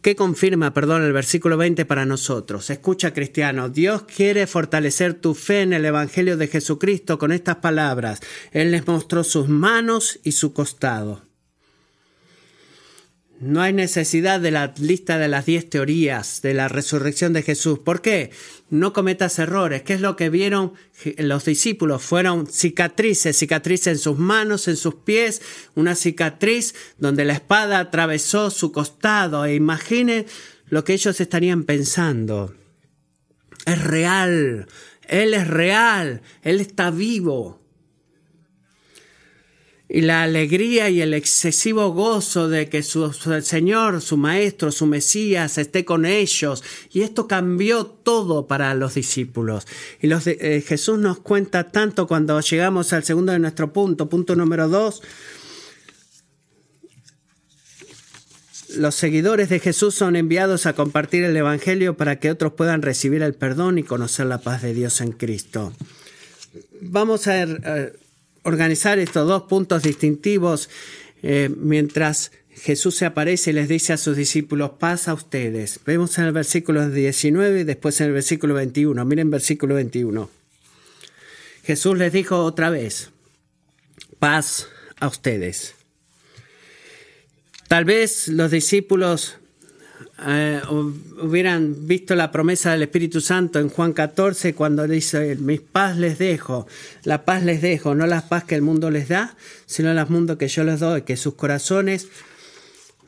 ¿Qué 0.03 0.17
confirma, 0.17 0.73
perdón, 0.73 1.03
el 1.03 1.13
versículo 1.13 1.57
20 1.57 1.85
para 1.85 2.07
nosotros? 2.07 2.71
Escucha, 2.71 3.13
cristiano, 3.13 3.69
Dios 3.69 4.05
quiere 4.05 4.47
fortalecer 4.47 5.15
tu 5.15 5.35
fe 5.35 5.63
en 5.63 5.73
el 5.73 5.85
Evangelio 5.85 6.37
de 6.37 6.49
Jesucristo 6.49 7.19
con 7.19 7.33
estas 7.33 7.57
palabras. 7.57 8.21
Él 8.53 8.71
les 8.71 8.87
mostró 8.87 9.25
sus 9.25 9.49
manos 9.49 10.21
y 10.23 10.33
su 10.33 10.53
costado. 10.53 11.28
No 13.41 13.63
hay 13.63 13.73
necesidad 13.73 14.41
de 14.41 14.51
la 14.51 14.75
lista 14.79 15.17
de 15.17 15.29
las 15.29 15.47
diez 15.47 15.71
teorías 15.71 16.43
de 16.43 16.55
la 16.55 16.67
resurrección 16.67 17.33
de 17.33 17.43
Jesús. 17.45 17.79
¿Por 17.79 18.03
qué? 18.03 18.31
No 18.69 18.93
cometas 18.93 19.39
errores. 19.39 19.83
¿Qué 19.83 19.95
es 19.95 20.01
lo 20.01 20.17
que 20.17 20.29
vieron 20.29 20.73
los 21.19 21.45
discípulos? 21.45 22.03
Fueron 22.03 22.49
cicatrices, 22.49 23.37
cicatrices 23.39 23.87
en 23.87 23.99
sus 23.99 24.19
manos, 24.19 24.67
en 24.67 24.77
sus 24.77 24.97
pies, 24.97 25.41
una 25.77 25.95
cicatriz 25.95 26.75
donde 26.99 27.25
la 27.25 27.35
espada 27.35 27.79
atravesó 27.79 28.51
su 28.51 28.73
costado. 28.73 29.45
E 29.45 29.55
imagine 29.55 30.27
lo 30.69 30.83
que 30.83 30.95
ellos 30.95 31.21
estarían 31.21 31.63
pensando. 31.63 32.57
Es 33.67 33.85
real. 33.85 34.67
Él 35.07 35.35
es 35.35 35.47
real. 35.47 36.23
Él 36.43 36.61
está 36.61 36.91
vivo 36.91 37.61
y 39.89 40.03
la 40.03 40.23
alegría 40.23 40.91
y 40.91 41.01
el 41.01 41.15
excesivo 41.15 41.93
gozo 41.93 42.49
de 42.49 42.69
que 42.69 42.83
su, 42.83 43.11
Señor, 43.43 44.03
su 44.03 44.19
Maestro, 44.19 44.71
su 44.71 44.87
Mesías 44.87 45.57
esté 45.57 45.87
con 45.87 46.05
ellos. 46.05 46.63
Y 46.93 47.01
esto 47.01 47.27
cambió 47.27 47.87
todo 47.87 48.47
para 48.47 48.75
los 48.75 48.95
discípulos. 48.95 49.67
Y 50.03 50.11
eh, 50.13 50.63
Jesús 50.67 50.99
nos 50.99 51.21
cuenta 51.21 51.71
tanto 51.71 52.07
cuando 52.07 52.39
llegamos 52.41 52.93
al 52.93 53.05
segundo 53.05 53.33
de 53.33 53.39
nuestro 53.39 53.73
punto, 53.73 54.11
punto 54.11 54.37
número 54.37 54.69
dos. 54.69 55.03
Los 58.77 58.95
seguidores 58.95 59.49
de 59.49 59.61
Jesús 59.61 59.95
son 59.95 60.15
enviados 60.15 60.67
a 60.67 60.75
compartir 60.75 61.25
el 61.25 61.35
Evangelio 61.35 61.97
para 61.97 62.19
que 62.19 62.31
otros 62.31 62.53
puedan 62.53 62.83
recibir 62.83 63.23
el 63.23 63.35
perdón 63.35 63.79
y 63.79 63.83
conocer 63.83 64.27
la 64.27 64.43
paz 64.43 64.61
de 64.61 64.75
Dios 64.75 65.01
en 65.01 65.13
Cristo. 65.13 65.73
Vamos 66.83 67.27
a 67.27 67.43
eh, 67.43 67.93
organizar 68.49 68.99
estos 68.99 69.29
dos 69.29 69.45
puntos 69.45 69.83
distintivos 69.83 70.69
eh, 71.23 71.51
mientras 71.57 72.33
Jesús 72.51 72.97
se 72.97 73.07
aparece 73.07 73.51
y 73.51 73.53
les 73.55 73.69
dice 73.69 73.93
a 73.93 73.97
sus 73.97 74.17
discípulos, 74.17 74.73
paz 74.79 75.09
a 75.09 75.15
ustedes. 75.15 75.81
Vemos 75.87 76.19
en 76.19 76.25
el 76.25 76.33
versículo 76.33 76.89
19 76.89 77.61
y 77.61 77.65
después 77.65 78.01
en 78.01 78.09
el 78.09 78.13
versículo 78.13 78.55
21. 78.55 79.05
Miren 79.05 79.31
versículo 79.31 79.75
21. 79.77 80.31
Jesús 81.65 81.99
les 81.99 82.13
dijo 82.13 82.43
otra 82.45 82.71
vez, 82.71 83.11
paz 84.19 84.69
a 84.99 85.07
ustedes. 85.07 85.75
Tal 87.69 87.85
vez 87.85 88.29
los 88.29 88.51
discípulos 88.51 89.38
eh, 90.27 90.61
hubieran 91.23 91.87
visto 91.87 92.17
la 92.17 92.33
promesa 92.33 92.73
del 92.73 92.83
Espíritu 92.83 93.21
Santo 93.21 93.61
en 93.61 93.69
Juan 93.69 93.93
14 93.93 94.55
cuando 94.55 94.89
dice, 94.89 95.37
mis 95.37 95.61
paz 95.61 95.97
les 95.97 96.19
dejo, 96.19 96.67
la 97.05 97.25
paz 97.25 97.45
les 97.45 97.63
dejo, 97.63 97.95
no 97.95 98.07
la 98.07 98.29
paz 98.29 98.45
que 98.45 98.57
el 98.57 98.63
mundo 98.63 98.91
les 98.91 99.09
da, 99.09 99.37
sino 99.67 99.95
la 99.95 100.07
mundo 100.07 100.37
que 100.37 100.49
yo 100.49 100.65
les 100.65 100.81
doy, 100.81 101.03
que 101.03 101.17
sus 101.17 101.35
corazones 101.35 102.09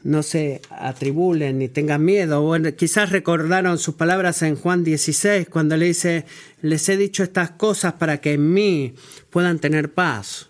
no 0.02 0.22
se 0.22 0.62
atribulen 0.70 1.58
ni 1.58 1.68
tengan 1.68 2.04
miedo. 2.04 2.42
Bueno, 2.42 2.74
quizás 2.74 3.10
recordaron 3.10 3.78
sus 3.78 3.96
palabras 3.96 4.42
en 4.42 4.56
Juan 4.56 4.84
16 4.84 5.48
cuando 5.48 5.76
le 5.76 5.86
dice, 5.86 6.26
les 6.62 6.88
he 6.88 6.96
dicho 6.96 7.22
estas 7.22 7.50
cosas 7.50 7.94
para 7.94 8.20
que 8.20 8.34
en 8.34 8.52
mí 8.52 8.94
puedan 9.30 9.58
tener 9.58 9.92
paz. 9.92 10.48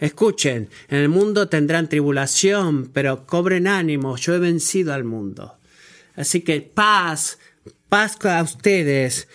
Escuchen, 0.00 0.68
en 0.88 0.98
el 0.98 1.08
mundo 1.08 1.48
tendrán 1.48 1.88
tribulación, 1.88 2.90
pero 2.92 3.26
cobren 3.26 3.66
ánimo, 3.66 4.16
yo 4.16 4.34
he 4.34 4.38
vencido 4.38 4.92
al 4.92 5.04
mundo. 5.04 5.57
Así 6.18 6.40
que 6.40 6.60
paz, 6.60 7.38
paz 7.88 8.18
a 8.24 8.42
ustedes, 8.42 9.28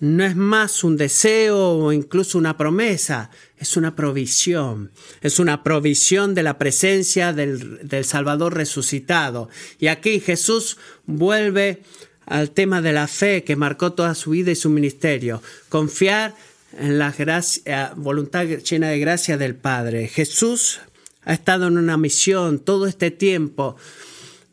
no 0.00 0.24
es 0.24 0.34
más 0.34 0.82
un 0.82 0.96
deseo 0.96 1.58
o 1.58 1.92
incluso 1.92 2.38
una 2.38 2.56
promesa, 2.56 3.30
es 3.58 3.76
una 3.76 3.94
provisión, 3.94 4.90
es 5.20 5.38
una 5.38 5.62
provisión 5.62 6.34
de 6.34 6.42
la 6.42 6.56
presencia 6.56 7.34
del, 7.34 7.86
del, 7.86 8.06
Salvador 8.06 8.54
resucitado. 8.54 9.50
Y 9.78 9.88
aquí 9.88 10.20
Jesús 10.20 10.78
vuelve 11.04 11.82
al 12.24 12.50
tema 12.52 12.80
de 12.80 12.94
la 12.94 13.06
fe 13.06 13.44
que 13.44 13.56
marcó 13.56 13.92
toda 13.92 14.14
su 14.14 14.30
vida 14.30 14.50
y 14.50 14.56
su 14.56 14.70
ministerio, 14.70 15.42
confiar 15.68 16.34
en 16.78 16.98
la 16.98 17.12
gracia, 17.12 17.92
voluntad 17.96 18.46
llena 18.46 18.88
de 18.88 18.98
gracia 18.98 19.36
del 19.36 19.54
Padre. 19.54 20.08
Jesús 20.08 20.80
ha 21.24 21.34
estado 21.34 21.66
en 21.66 21.76
una 21.76 21.98
misión 21.98 22.58
todo 22.58 22.86
este 22.86 23.10
tiempo, 23.10 23.76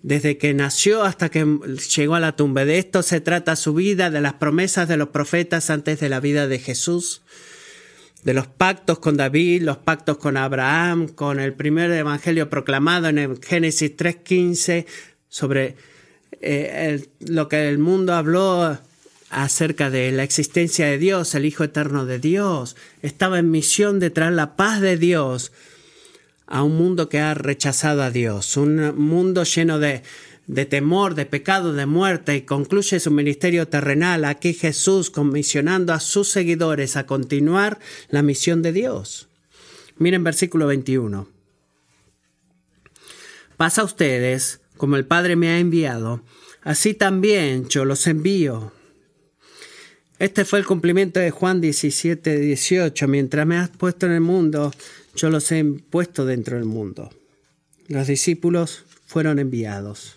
desde 0.07 0.37
que 0.37 0.53
nació 0.53 1.03
hasta 1.03 1.27
que 1.27 1.45
llegó 1.97 2.15
a 2.15 2.21
la 2.21 2.37
tumba. 2.37 2.63
De 2.63 2.77
esto 2.77 3.03
se 3.03 3.19
trata 3.19 3.57
su 3.57 3.73
vida, 3.73 4.09
de 4.09 4.21
las 4.21 4.35
promesas 4.35 4.87
de 4.87 4.95
los 4.95 5.09
profetas 5.09 5.69
antes 5.69 5.99
de 5.99 6.07
la 6.07 6.21
vida 6.21 6.47
de 6.47 6.59
Jesús, 6.59 7.23
de 8.23 8.33
los 8.33 8.47
pactos 8.47 8.99
con 8.99 9.17
David, 9.17 9.63
los 9.63 9.75
pactos 9.75 10.17
con 10.17 10.37
Abraham, 10.37 11.09
con 11.09 11.41
el 11.41 11.53
primer 11.53 11.91
evangelio 11.91 12.49
proclamado 12.49 13.09
en 13.09 13.17
el 13.17 13.39
Génesis 13.43 13.97
3.15 13.97 14.85
sobre 15.27 15.75
eh, 16.39 17.05
lo 17.19 17.49
que 17.49 17.67
el 17.67 17.77
mundo 17.77 18.13
habló 18.13 18.79
acerca 19.29 19.89
de 19.89 20.13
la 20.13 20.23
existencia 20.23 20.85
de 20.85 20.99
Dios, 20.99 21.35
el 21.35 21.43
Hijo 21.43 21.65
Eterno 21.65 22.05
de 22.05 22.19
Dios. 22.19 22.77
Estaba 23.01 23.39
en 23.39 23.51
misión 23.51 23.99
de 23.99 24.09
traer 24.09 24.31
la 24.31 24.55
paz 24.55 24.79
de 24.79 24.95
Dios 24.95 25.51
a 26.47 26.63
un 26.63 26.75
mundo 26.77 27.09
que 27.09 27.19
ha 27.19 27.33
rechazado 27.33 28.01
a 28.01 28.09
Dios, 28.09 28.57
un 28.57 28.95
mundo 28.97 29.43
lleno 29.43 29.79
de, 29.79 30.01
de 30.47 30.65
temor, 30.65 31.13
de 31.13 31.25
pecado, 31.25 31.73
de 31.73 31.85
muerte, 31.85 32.35
y 32.37 32.41
concluye 32.41 32.99
su 32.99 33.11
ministerio 33.11 33.67
terrenal 33.67 34.25
aquí 34.25 34.53
Jesús 34.53 35.09
comisionando 35.09 35.93
a 35.93 35.99
sus 35.99 36.29
seguidores 36.29 36.95
a 36.95 37.05
continuar 37.05 37.79
la 38.09 38.21
misión 38.21 38.61
de 38.61 38.71
Dios. 38.71 39.27
Miren 39.97 40.23
versículo 40.23 40.67
21. 40.67 41.27
Pasa 43.57 43.81
a 43.81 43.85
ustedes, 43.85 44.61
como 44.77 44.95
el 44.95 45.05
Padre 45.05 45.35
me 45.35 45.49
ha 45.49 45.59
enviado, 45.59 46.21
así 46.61 46.93
también 46.93 47.67
yo 47.67 47.83
los 47.85 48.07
envío. 48.07 48.71
Este 50.19 50.45
fue 50.45 50.57
el 50.57 50.65
cumplimiento 50.65 51.19
de 51.19 51.29
Juan 51.29 51.61
17, 51.61 52.39
18. 52.39 53.07
Mientras 53.07 53.45
me 53.45 53.57
has 53.57 53.69
puesto 53.69 54.07
en 54.07 54.13
el 54.13 54.21
mundo, 54.21 54.73
yo 55.15 55.29
los 55.29 55.51
he 55.51 55.63
puesto 55.63 56.25
dentro 56.25 56.57
del 56.57 56.65
mundo. 56.65 57.11
Los 57.87 58.07
discípulos 58.07 58.83
fueron 59.05 59.37
enviados. 59.37 60.15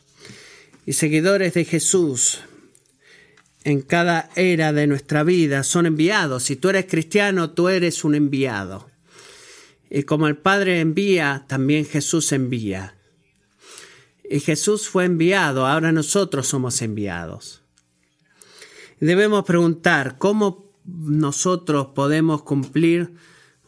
Y 0.87 0.95
seguidores 0.95 1.53
de 1.53 1.67
Jesús 1.67 2.41
en 3.63 3.83
cada 3.83 4.31
era 4.37 4.73
de 4.73 4.87
nuestra 4.87 5.23
vida 5.23 5.65
son 5.65 5.85
enviados. 5.85 6.45
Si 6.45 6.57
tú 6.57 6.71
eres 6.71 6.87
cristiano, 6.87 7.51
tú 7.51 7.69
eres 7.69 8.03
un 8.03 8.15
enviado. 8.15 8.89
Y 9.91 10.05
como 10.05 10.29
el 10.29 10.39
Padre 10.39 10.81
envía, 10.81 11.45
también 11.47 11.85
Jesús 11.85 12.33
envía. 12.33 12.95
Y 14.29 14.41
Jesús 14.41 14.89
fue 14.89 15.05
enviado, 15.05 15.67
ahora 15.67 15.93
nosotros 15.93 16.47
somos 16.47 16.81
enviados. 16.81 17.60
Debemos 19.01 19.45
preguntar 19.45 20.19
cómo 20.19 20.71
nosotros 20.85 21.89
podemos 21.95 22.43
cumplir 22.43 23.15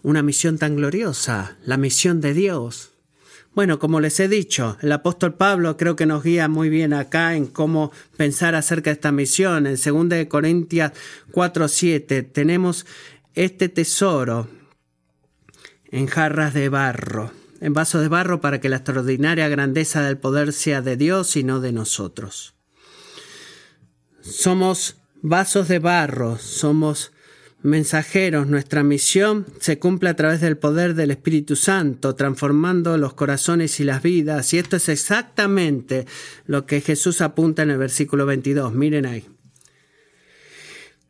una 0.02 0.22
misión 0.22 0.58
tan 0.58 0.76
gloriosa, 0.76 1.56
la 1.64 1.78
misión 1.78 2.20
de 2.20 2.34
Dios. 2.34 2.90
Bueno, 3.54 3.78
como 3.78 4.00
les 4.00 4.18
he 4.20 4.28
dicho, 4.28 4.76
el 4.82 4.92
apóstol 4.92 5.34
Pablo 5.34 5.76
creo 5.76 5.96
que 5.96 6.06
nos 6.06 6.22
guía 6.22 6.48
muy 6.48 6.68
bien 6.68 6.92
acá 6.92 7.34
en 7.34 7.46
cómo 7.46 7.92
pensar 8.16 8.54
acerca 8.54 8.90
de 8.90 8.94
esta 8.94 9.12
misión. 9.12 9.66
En 9.66 9.76
2 9.76 10.26
Corintias 10.28 10.92
4:7 11.32 12.22
tenemos 12.22 12.86
este 13.34 13.68
tesoro 13.68 14.48
en 15.90 16.06
jarras 16.06 16.54
de 16.54 16.68
barro, 16.68 17.30
en 17.60 17.72
vasos 17.72 18.02
de 18.02 18.08
barro 18.08 18.40
para 18.40 18.60
que 18.60 18.68
la 18.68 18.76
extraordinaria 18.76 19.48
grandeza 19.48 20.02
del 20.02 20.18
poder 20.18 20.52
sea 20.52 20.82
de 20.82 20.96
Dios 20.96 21.36
y 21.36 21.44
no 21.44 21.60
de 21.60 21.72
nosotros. 21.72 22.54
Somos 24.22 25.01
vasos 25.22 25.68
de 25.68 25.78
barro, 25.78 26.36
somos 26.36 27.12
mensajeros. 27.62 28.48
Nuestra 28.48 28.82
misión 28.82 29.46
se 29.60 29.78
cumple 29.78 30.10
a 30.10 30.16
través 30.16 30.40
del 30.40 30.58
poder 30.58 30.94
del 30.94 31.12
Espíritu 31.12 31.56
Santo, 31.56 32.14
transformando 32.14 32.98
los 32.98 33.14
corazones 33.14 33.80
y 33.80 33.84
las 33.84 34.02
vidas. 34.02 34.52
Y 34.52 34.58
esto 34.58 34.76
es 34.76 34.88
exactamente 34.88 36.06
lo 36.46 36.66
que 36.66 36.80
Jesús 36.80 37.20
apunta 37.20 37.62
en 37.62 37.70
el 37.70 37.78
versículo 37.78 38.26
22. 38.26 38.74
Miren 38.74 39.06
ahí. 39.06 39.24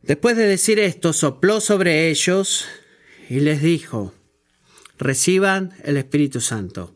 Después 0.03 0.37
de 0.37 0.47
decir 0.47 0.79
esto, 0.79 1.13
sopló 1.13 1.59
sobre 1.59 2.09
ellos 2.09 2.65
y 3.29 3.39
les 3.39 3.61
dijo, 3.61 4.13
reciban 4.97 5.73
el 5.83 5.97
Espíritu 5.97 6.41
Santo. 6.41 6.92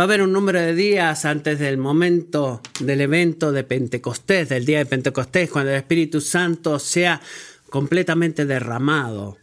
Va 0.00 0.04
a 0.04 0.06
haber 0.06 0.22
un 0.22 0.32
número 0.32 0.58
de 0.58 0.74
días 0.74 1.26
antes 1.26 1.58
del 1.58 1.76
momento 1.76 2.62
del 2.80 3.02
evento 3.02 3.52
de 3.52 3.64
Pentecostés, 3.64 4.48
del 4.48 4.64
día 4.64 4.78
de 4.78 4.86
Pentecostés, 4.86 5.50
cuando 5.50 5.72
el 5.72 5.76
Espíritu 5.76 6.22
Santo 6.22 6.78
sea 6.78 7.20
completamente 7.68 8.46
derramado. 8.46 9.36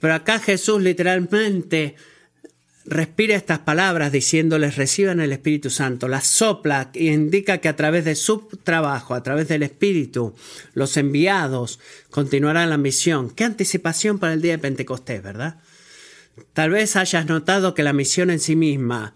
Pero 0.00 0.14
acá 0.14 0.38
Jesús 0.38 0.80
literalmente 0.80 1.96
respira 2.86 3.36
estas 3.36 3.58
palabras 3.58 4.10
diciéndoles 4.10 4.76
reciban 4.76 5.20
el 5.20 5.32
Espíritu 5.32 5.68
Santo, 5.68 6.08
las 6.08 6.26
sopla 6.26 6.90
y 6.94 7.10
indica 7.10 7.58
que 7.58 7.68
a 7.68 7.76
través 7.76 8.06
de 8.06 8.14
su 8.14 8.48
trabajo, 8.64 9.12
a 9.12 9.22
través 9.22 9.48
del 9.48 9.64
Espíritu, 9.64 10.34
los 10.72 10.96
enviados 10.96 11.78
continuarán 12.08 12.70
la 12.70 12.78
misión. 12.78 13.28
Qué 13.28 13.44
anticipación 13.44 14.18
para 14.18 14.32
el 14.32 14.40
día 14.40 14.52
de 14.52 14.60
Pentecostés, 14.60 15.22
¿verdad? 15.22 15.60
Tal 16.54 16.70
vez 16.70 16.96
hayas 16.96 17.26
notado 17.26 17.74
que 17.74 17.82
la 17.82 17.92
misión 17.92 18.30
en 18.30 18.40
sí 18.40 18.56
misma 18.56 19.12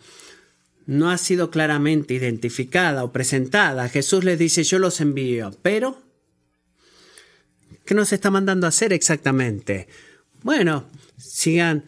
no 0.87 1.11
ha 1.11 1.19
sido 1.19 1.51
claramente 1.51 2.15
identificada 2.15 3.05
o 3.05 3.13
presentada. 3.13 3.89
Jesús 3.89 4.25
les 4.25 4.39
dice, 4.39 4.65
yo 4.65 4.79
los 4.79 5.01
envío, 5.01 5.53
pero 5.63 6.03
¿qué 7.85 7.95
nos 7.95 8.13
está 8.13 8.31
mandando 8.31 8.67
a 8.67 8.69
hacer 8.69 8.93
exactamente? 8.93 9.89
Bueno, 10.43 10.87
sigan 11.17 11.85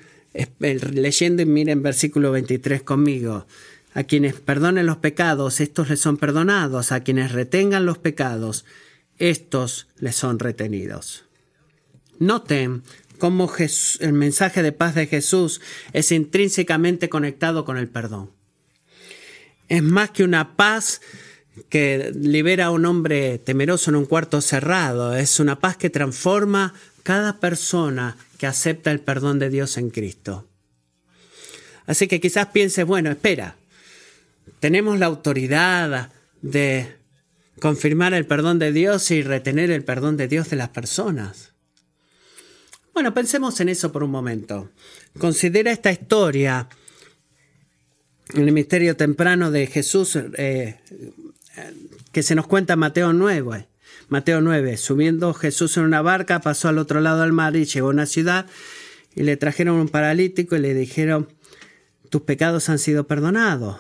leyendo 0.61 1.42
y 1.42 1.46
miren 1.46 1.83
versículo 1.83 2.33
23 2.33 2.83
conmigo. 2.83 3.46
A 3.94 4.02
quienes 4.02 4.35
perdonen 4.35 4.87
los 4.87 4.96
pecados, 4.96 5.61
estos 5.61 5.88
les 5.88 6.00
son 6.00 6.16
perdonados. 6.16 6.90
A 6.90 7.00
quienes 7.00 7.30
retengan 7.30 7.87
los 7.87 7.98
pecados, 7.98 8.64
estos 9.18 9.87
les 9.98 10.16
son 10.16 10.40
retenidos. 10.40 11.24
Noten 12.18 12.83
cómo 13.18 13.50
el 14.00 14.12
mensaje 14.12 14.62
de 14.62 14.72
paz 14.72 14.96
de 14.96 15.07
Jesús 15.07 15.61
es 15.92 16.11
intrínsecamente 16.11 17.09
conectado 17.09 17.64
con 17.64 17.76
el 17.76 17.88
perdón. 17.88 18.30
Es 19.68 19.83
más 19.83 20.11
que 20.11 20.24
una 20.24 20.57
paz 20.57 21.00
que 21.68 22.12
libera 22.14 22.66
a 22.66 22.70
un 22.70 22.85
hombre 22.87 23.38
temeroso 23.38 23.90
en 23.90 23.96
un 23.96 24.07
cuarto 24.07 24.40
cerrado. 24.40 25.14
Es 25.14 25.40
una 25.40 25.59
paz 25.59 25.77
que 25.77 25.90
transforma 25.90 26.74
cada 27.03 27.38
persona 27.38 28.16
que 28.38 28.46
acepta 28.46 28.90
el 28.90 29.00
perdón 29.00 29.38
de 29.38 29.50
Dios 29.50 29.77
en 29.77 29.90
Cristo. 29.90 30.48
Así 31.87 32.09
que 32.09 32.20
quizás 32.20 32.48
pienses, 32.48 32.85
bueno, 32.87 33.11
espera, 33.11 33.57
tenemos 34.61 34.98
la 34.98 35.07
autoridad 35.07 36.11
de 36.42 36.96
confirmar 37.61 38.14
el 38.14 38.27
perdón 38.27 38.59
de 38.59 38.72
Dios 38.72 39.11
y 39.11 39.22
retener 39.22 39.70
el 39.70 39.85
perdón 39.85 40.16
de 40.16 40.29
Dios 40.29 40.50
de 40.50 40.57
las 40.57 40.70
personas. 40.70 41.53
Bueno, 42.92 43.12
pensemos 43.12 43.61
en 43.61 43.68
eso 43.68 43.92
por 43.92 44.03
un 44.05 44.11
momento. 44.11 44.70
Considera 45.18 45.72
esta 45.72 45.90
historia 45.90 46.68
el 48.35 48.53
misterio 48.53 48.97
temprano 48.97 49.51
de 49.51 49.66
Jesús 49.66 50.16
eh, 50.16 50.81
que 52.12 52.23
se 52.23 52.35
nos 52.35 52.47
cuenta 52.47 52.75
en 52.75 52.81
Mateo 52.81 53.12
9. 53.12 53.68
Mateo 54.09 54.40
9, 54.40 54.77
subiendo 54.77 55.33
Jesús 55.35 55.77
en 55.77 55.85
una 55.85 56.03
barca, 56.03 56.40
pasó 56.40 56.68
al 56.68 56.79
otro 56.79 57.01
lado 57.01 57.23
del 57.23 57.33
mar 57.33 57.57
y 57.57 57.64
llegó 57.64 57.88
a 57.88 57.90
una 57.90 58.07
ciudad 58.07 58.47
y 59.14 59.23
le 59.23 59.37
trajeron 59.37 59.77
un 59.77 59.88
paralítico 59.88 60.57
y 60.57 60.61
le 60.61 60.75
dijeron, 60.75 61.29
tus 62.11 62.23
pecados 62.23 62.68
han 62.68 62.79
sido 62.79 63.07
perdonados. 63.07 63.79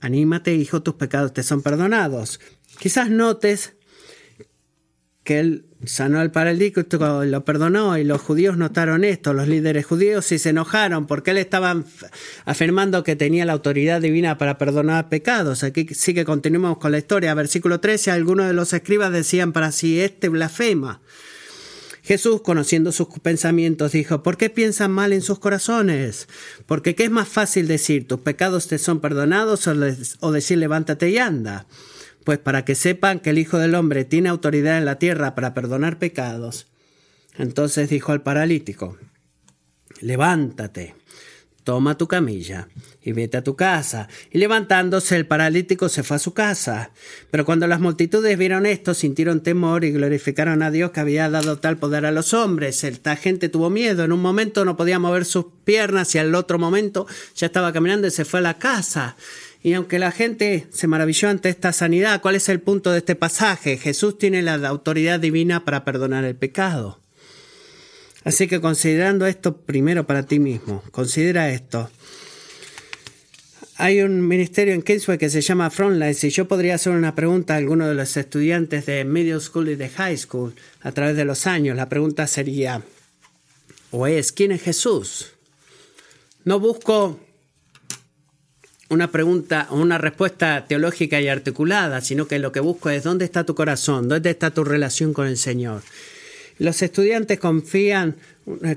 Anímate, 0.00 0.54
hijo, 0.54 0.82
tus 0.82 0.94
pecados 0.94 1.32
te 1.32 1.42
son 1.42 1.62
perdonados. 1.62 2.40
Quizás 2.78 3.10
notes 3.10 3.74
que 5.24 5.38
él 5.38 5.64
sanó 5.84 6.20
al 6.20 6.30
paralítico, 6.30 6.82
lo 7.24 7.44
perdonó 7.44 7.96
y 7.96 8.04
los 8.04 8.20
judíos 8.20 8.56
notaron 8.56 9.04
esto, 9.04 9.32
los 9.32 9.48
líderes 9.48 9.86
judíos, 9.86 10.30
y 10.32 10.38
se 10.38 10.50
enojaron 10.50 11.06
porque 11.06 11.30
él 11.32 11.38
estaba 11.38 11.82
afirmando 12.44 13.04
que 13.04 13.16
tenía 13.16 13.44
la 13.44 13.52
autoridad 13.52 14.00
divina 14.00 14.38
para 14.38 14.58
perdonar 14.58 15.08
pecados. 15.08 15.62
Aquí 15.62 15.86
sí 15.92 16.14
que 16.14 16.24
continuamos 16.24 16.78
con 16.78 16.92
la 16.92 16.98
historia. 16.98 17.34
Versículo 17.34 17.80
13, 17.80 18.10
algunos 18.10 18.46
de 18.46 18.54
los 18.54 18.72
escribas 18.72 19.12
decían 19.12 19.52
para 19.52 19.72
sí, 19.72 20.00
este 20.00 20.28
blasfema. 20.28 21.00
Jesús, 22.02 22.40
conociendo 22.40 22.92
sus 22.92 23.08
pensamientos, 23.22 23.92
dijo, 23.92 24.22
¿por 24.22 24.36
qué 24.36 24.48
piensan 24.48 24.90
mal 24.90 25.12
en 25.12 25.20
sus 25.20 25.38
corazones? 25.38 26.28
Porque 26.66 26.94
¿qué 26.94 27.04
es 27.04 27.10
más 27.10 27.28
fácil 27.28 27.68
decir, 27.68 28.08
tus 28.08 28.20
pecados 28.20 28.68
te 28.68 28.78
son 28.78 29.00
perdonados 29.00 29.66
o 29.66 30.32
decir, 30.32 30.58
levántate 30.58 31.10
y 31.10 31.18
anda? 31.18 31.66
Pues 32.30 32.38
para 32.38 32.64
que 32.64 32.76
sepan 32.76 33.18
que 33.18 33.30
el 33.30 33.38
Hijo 33.38 33.58
del 33.58 33.74
Hombre 33.74 34.04
tiene 34.04 34.28
autoridad 34.28 34.78
en 34.78 34.84
la 34.84 35.00
tierra 35.00 35.34
para 35.34 35.52
perdonar 35.52 35.98
pecados. 35.98 36.68
Entonces 37.36 37.90
dijo 37.90 38.12
al 38.12 38.22
paralítico, 38.22 38.96
levántate, 40.00 40.94
toma 41.64 41.98
tu 41.98 42.06
camilla 42.06 42.68
y 43.02 43.10
vete 43.10 43.38
a 43.38 43.42
tu 43.42 43.56
casa. 43.56 44.06
Y 44.30 44.38
levantándose 44.38 45.16
el 45.16 45.26
paralítico 45.26 45.88
se 45.88 46.04
fue 46.04 46.18
a 46.18 46.20
su 46.20 46.32
casa. 46.32 46.92
Pero 47.32 47.44
cuando 47.44 47.66
las 47.66 47.80
multitudes 47.80 48.38
vieron 48.38 48.64
esto, 48.64 48.94
sintieron 48.94 49.42
temor 49.42 49.82
y 49.82 49.90
glorificaron 49.90 50.62
a 50.62 50.70
Dios 50.70 50.92
que 50.92 51.00
había 51.00 51.28
dado 51.28 51.58
tal 51.58 51.78
poder 51.78 52.06
a 52.06 52.12
los 52.12 52.32
hombres. 52.32 52.84
Esta 52.84 53.16
gente 53.16 53.48
tuvo 53.48 53.70
miedo. 53.70 54.04
En 54.04 54.12
un 54.12 54.22
momento 54.22 54.64
no 54.64 54.76
podía 54.76 55.00
mover 55.00 55.24
sus 55.24 55.46
piernas 55.64 56.14
y 56.14 56.18
al 56.18 56.32
otro 56.36 56.60
momento 56.60 57.08
ya 57.34 57.46
estaba 57.46 57.72
caminando 57.72 58.06
y 58.06 58.12
se 58.12 58.24
fue 58.24 58.38
a 58.38 58.42
la 58.44 58.56
casa. 58.56 59.16
Y 59.62 59.74
aunque 59.74 59.98
la 59.98 60.10
gente 60.10 60.66
se 60.72 60.86
maravilló 60.86 61.28
ante 61.28 61.50
esta 61.50 61.72
sanidad, 61.72 62.22
¿cuál 62.22 62.34
es 62.34 62.48
el 62.48 62.60
punto 62.60 62.92
de 62.92 62.98
este 62.98 63.14
pasaje? 63.14 63.76
Jesús 63.76 64.16
tiene 64.16 64.42
la 64.42 64.54
autoridad 64.68 65.20
divina 65.20 65.64
para 65.64 65.84
perdonar 65.84 66.24
el 66.24 66.34
pecado. 66.34 67.00
Así 68.24 68.48
que 68.48 68.60
considerando 68.60 69.26
esto 69.26 69.58
primero 69.58 70.06
para 70.06 70.24
ti 70.24 70.38
mismo, 70.38 70.82
considera 70.90 71.50
esto. 71.50 71.90
Hay 73.76 74.02
un 74.02 74.26
ministerio 74.26 74.74
en 74.74 74.82
Kingsway 74.82 75.16
que 75.16 75.30
se 75.30 75.40
llama 75.40 75.70
Frontlines 75.70 76.22
y 76.24 76.30
yo 76.30 76.46
podría 76.46 76.74
hacer 76.74 76.92
una 76.92 77.14
pregunta 77.14 77.54
a 77.54 77.56
alguno 77.56 77.88
de 77.88 77.94
los 77.94 78.14
estudiantes 78.16 78.84
de 78.84 79.04
middle 79.06 79.40
school 79.40 79.70
y 79.70 79.74
de 79.74 79.88
high 79.88 80.18
school 80.18 80.54
a 80.82 80.92
través 80.92 81.16
de 81.16 81.24
los 81.24 81.46
años. 81.46 81.76
La 81.76 81.88
pregunta 81.88 82.26
sería, 82.26 82.82
o 83.90 84.06
es, 84.06 84.32
¿quién 84.32 84.52
es 84.52 84.62
Jesús? 84.62 85.32
No 86.44 86.60
busco 86.60 87.20
una 88.90 89.10
pregunta 89.10 89.68
una 89.70 89.98
respuesta 89.98 90.66
teológica 90.66 91.20
y 91.20 91.28
articulada, 91.28 92.00
sino 92.00 92.26
que 92.26 92.38
lo 92.38 92.52
que 92.52 92.60
busco 92.60 92.90
es 92.90 93.02
dónde 93.02 93.24
está 93.24 93.44
tu 93.44 93.54
corazón, 93.54 94.08
dónde 94.08 94.30
está 94.30 94.50
tu 94.50 94.64
relación 94.64 95.12
con 95.12 95.26
el 95.26 95.38
Señor. 95.38 95.82
Los 96.58 96.82
estudiantes 96.82 97.38
confían, 97.38 98.16
eh, 98.62 98.76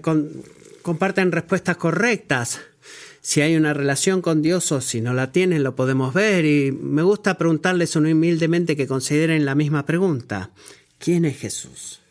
comparten 0.81 1.31
respuestas 1.31 1.77
correctas 1.77 2.61
si 3.25 3.39
hay 3.39 3.55
una 3.55 3.73
relación 3.73 4.21
con 4.21 4.41
Dios 4.41 4.69
o 4.73 4.81
si 4.81 4.99
no 4.99 5.13
la 5.13 5.31
tienen, 5.31 5.63
lo 5.63 5.77
podemos 5.77 6.13
ver. 6.13 6.43
Y 6.43 6.73
me 6.73 7.03
gusta 7.03 7.37
preguntarles 7.37 7.95
humildemente 7.95 8.75
que 8.75 8.85
consideren 8.85 9.45
la 9.45 9.55
misma 9.55 9.85
pregunta. 9.85 10.51
¿Quién 10.99 11.23
es 11.23 11.37
Jesús? 11.37 12.01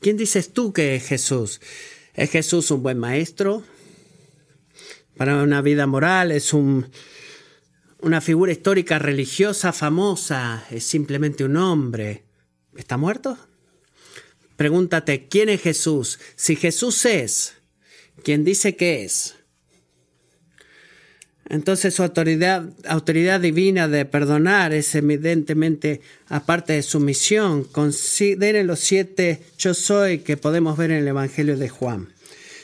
¿Quién 0.00 0.18
dices 0.18 0.52
tú 0.52 0.74
que 0.74 0.94
es 0.94 1.06
Jesús? 1.06 1.62
¿Es 2.12 2.30
Jesús 2.30 2.70
un 2.70 2.82
buen 2.82 2.98
maestro? 2.98 3.64
Para 5.20 5.42
una 5.42 5.60
vida 5.60 5.86
moral, 5.86 6.32
es 6.32 6.54
un, 6.54 6.88
una 8.00 8.22
figura 8.22 8.52
histórica 8.52 8.98
religiosa 8.98 9.70
famosa, 9.70 10.64
es 10.70 10.84
simplemente 10.84 11.44
un 11.44 11.58
hombre. 11.58 12.24
¿Está 12.74 12.96
muerto? 12.96 13.36
Pregúntate, 14.56 15.28
¿quién 15.28 15.50
es 15.50 15.60
Jesús? 15.60 16.18
Si 16.36 16.56
Jesús 16.56 17.04
es, 17.04 17.56
quien 18.24 18.44
dice 18.44 18.76
que 18.76 19.04
es. 19.04 19.34
Entonces 21.50 21.92
su 21.92 22.02
autoridad, 22.02 22.70
autoridad 22.86 23.40
divina 23.40 23.88
de 23.88 24.06
perdonar 24.06 24.72
es 24.72 24.94
evidentemente 24.94 26.00
aparte 26.28 26.72
de 26.72 26.82
su 26.82 26.98
misión. 26.98 27.64
Consideren 27.64 28.66
los 28.66 28.80
siete 28.80 29.42
yo 29.58 29.74
soy 29.74 30.20
que 30.20 30.38
podemos 30.38 30.78
ver 30.78 30.92
en 30.92 31.00
el 31.00 31.08
Evangelio 31.08 31.58
de 31.58 31.68
Juan. 31.68 32.08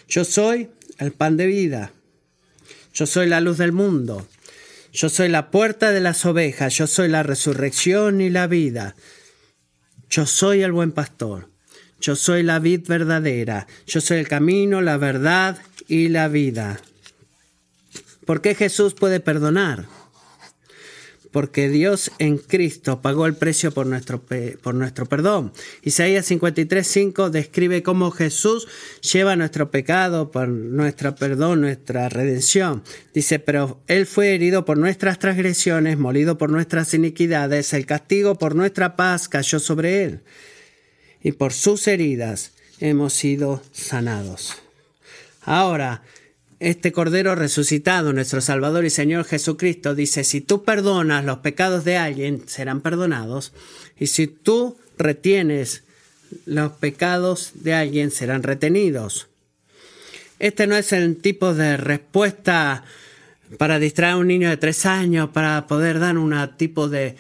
Yo 0.09 0.25
soy 0.25 0.71
el 0.97 1.13
pan 1.13 1.37
de 1.37 1.49
vida. 1.49 1.93
Yo 2.97 3.05
soy 3.07 3.29
la 3.29 3.43
luz 3.43 3.59
del 3.59 3.73
mundo. 3.73 4.27
Yo 4.91 5.11
soy 5.11 5.29
la 5.29 5.51
puerta 5.51 5.93
de 5.93 6.01
las 6.01 6.25
ovejas. 6.25 6.75
Yo 6.75 6.87
soy 6.87 7.09
la 7.09 7.23
resurrección 7.23 8.23
y 8.23 8.31
la 8.31 8.47
vida. 8.47 8.97
Yo 10.09 10.25
soy 10.25 10.63
el 10.63 10.73
buen 10.73 10.93
pastor. 10.93 11.51
Yo 12.01 12.17
soy 12.17 12.43
la 12.43 12.59
vid 12.59 12.87
verdadera, 12.87 13.67
yo 13.87 14.01
soy 14.01 14.19
el 14.19 14.29
camino, 14.29 14.83
la 14.83 14.97
verdad 14.97 15.59
y 15.89 16.09
la 16.09 16.29
vida. 16.29 16.81
¿Por 18.25 18.41
qué 18.43 18.55
Jesús 18.55 18.95
puede 18.95 19.21
perdonar? 19.21 19.87
Porque 21.37 21.69
Dios 21.69 22.13
en 22.19 22.39
Cristo 22.39 23.03
pagó 23.03 23.27
el 23.27 23.35
precio 23.35 23.71
por 23.71 23.87
nuestro, 23.87 24.23
por 24.63 24.75
nuestro 24.75 25.05
perdón. 25.05 25.53
Isaías 25.83 26.31
53:5 26.31 27.29
describe 27.29 27.83
cómo 27.83 28.11
Jesús 28.11 28.67
lleva 29.03 29.37
nuestro 29.37 29.71
pecado 29.71 30.31
por 30.31 30.49
nuestro 30.49 31.15
perdón, 31.15 31.61
nuestra 31.61 32.09
redención. 32.09 32.83
Dice, 33.13 33.39
pero 33.39 33.79
Él 33.87 34.07
fue 34.07 34.35
herido 34.35 34.65
por 34.65 34.79
nuestras 34.79 35.19
transgresiones, 35.19 35.99
molido 35.99 36.39
por 36.39 36.49
nuestras 36.49 36.95
iniquidades, 36.95 37.75
el 37.75 37.85
castigo 37.85 38.37
por 38.37 38.55
nuestra 38.55 38.97
paz 38.97 39.29
cayó 39.29 39.61
sobre 39.61 40.05
Él 40.05 40.21
y 41.23 41.33
por 41.33 41.53
sus 41.53 41.87
heridas 41.87 42.53
hemos 42.81 43.13
sido 43.13 43.63
sanados. 43.73 44.55
Ahora, 45.43 46.03
este 46.59 46.93
Cordero 46.93 47.35
resucitado, 47.35 48.13
nuestro 48.13 48.41
Salvador 48.41 48.85
y 48.85 48.91
Señor 48.91 49.25
Jesucristo, 49.25 49.95
dice, 49.95 50.25
si 50.25 50.41
tú 50.41 50.65
perdonas 50.65 51.25
los 51.25 51.39
pecados 51.39 51.85
de 51.85 51.97
alguien, 51.97 52.49
serán 52.49 52.81
perdonados, 52.81 53.53
y 53.99 54.07
si 54.07 54.27
tú 54.27 54.79
retienes 54.99 55.83
los 56.45 56.73
pecados 56.73 57.53
de 57.55 57.75
alguien, 57.75 58.11
serán 58.11 58.43
retenidos. 58.43 59.29
Este 60.39 60.67
no 60.67 60.77
es 60.77 60.93
el 60.93 61.17
tipo 61.17 61.55
de 61.55 61.77
respuesta 61.77 62.85
para 63.59 63.79
distraer 63.79 64.15
a 64.15 64.17
un 64.17 64.27
niño 64.27 64.49
de 64.49 64.57
tres 64.57 64.87
años, 64.87 65.31
para 65.31 65.67
poder 65.67 65.99
dar 65.99 66.19
un 66.19 66.35
tipo 66.57 66.89
de 66.89 67.17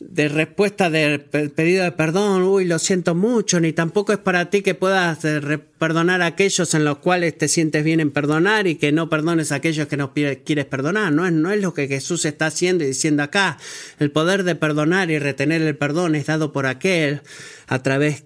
de 0.00 0.28
respuesta 0.28 0.90
de 0.90 1.18
pedido 1.18 1.84
de 1.84 1.92
perdón, 1.92 2.42
uy, 2.42 2.64
lo 2.64 2.78
siento 2.78 3.14
mucho, 3.14 3.58
ni 3.58 3.72
tampoco 3.72 4.12
es 4.12 4.18
para 4.18 4.48
ti 4.48 4.62
que 4.62 4.74
puedas 4.74 5.24
eh, 5.24 5.58
perdonar 5.78 6.22
a 6.22 6.26
aquellos 6.26 6.72
en 6.74 6.84
los 6.84 6.98
cuales 6.98 7.36
te 7.36 7.48
sientes 7.48 7.82
bien 7.82 8.00
en 8.00 8.10
perdonar 8.10 8.66
y 8.66 8.76
que 8.76 8.92
no 8.92 9.08
perdones 9.08 9.50
a 9.50 9.56
aquellos 9.56 9.88
que 9.88 9.96
no 9.96 10.12
quieres 10.12 10.64
perdonar. 10.66 11.12
No 11.12 11.26
es, 11.26 11.32
no 11.32 11.50
es 11.50 11.60
lo 11.60 11.74
que 11.74 11.88
Jesús 11.88 12.24
está 12.24 12.46
haciendo 12.46 12.84
y 12.84 12.88
diciendo 12.88 13.22
acá. 13.22 13.58
El 13.98 14.10
poder 14.10 14.44
de 14.44 14.54
perdonar 14.54 15.10
y 15.10 15.18
retener 15.18 15.62
el 15.62 15.76
perdón 15.76 16.14
es 16.14 16.26
dado 16.26 16.52
por 16.52 16.66
aquel 16.66 17.22
a 17.66 17.82
través 17.82 18.24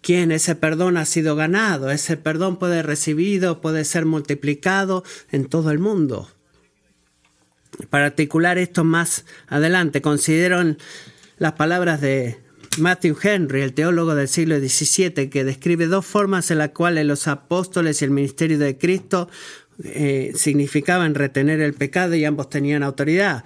quien 0.00 0.32
ese 0.32 0.54
perdón 0.54 0.96
ha 0.96 1.04
sido 1.04 1.36
ganado. 1.36 1.90
Ese 1.90 2.16
perdón 2.16 2.58
puede 2.58 2.76
ser 2.76 2.86
recibido, 2.86 3.60
puede 3.60 3.84
ser 3.84 4.06
multiplicado 4.06 5.04
en 5.30 5.46
todo 5.46 5.70
el 5.70 5.78
mundo. 5.78 6.30
Para 7.88 8.06
articular 8.06 8.58
esto 8.58 8.84
más 8.84 9.24
adelante, 9.46 10.02
considero 10.02 10.60
las 11.40 11.54
palabras 11.54 12.02
de 12.02 12.38
Matthew 12.78 13.16
Henry, 13.20 13.62
el 13.62 13.72
teólogo 13.72 14.14
del 14.14 14.28
siglo 14.28 14.60
XVII, 14.60 15.30
que 15.30 15.42
describe 15.42 15.86
dos 15.86 16.04
formas 16.04 16.50
en 16.50 16.58
las 16.58 16.68
cuales 16.68 17.06
los 17.06 17.26
apóstoles 17.28 18.00
y 18.00 18.04
el 18.04 18.10
ministerio 18.10 18.58
de 18.58 18.76
Cristo 18.76 19.28
eh, 19.82 20.32
significaban 20.36 21.14
retener 21.14 21.60
el 21.62 21.72
pecado 21.72 22.14
y 22.14 22.26
ambos 22.26 22.50
tenían 22.50 22.82
autoridad. 22.82 23.42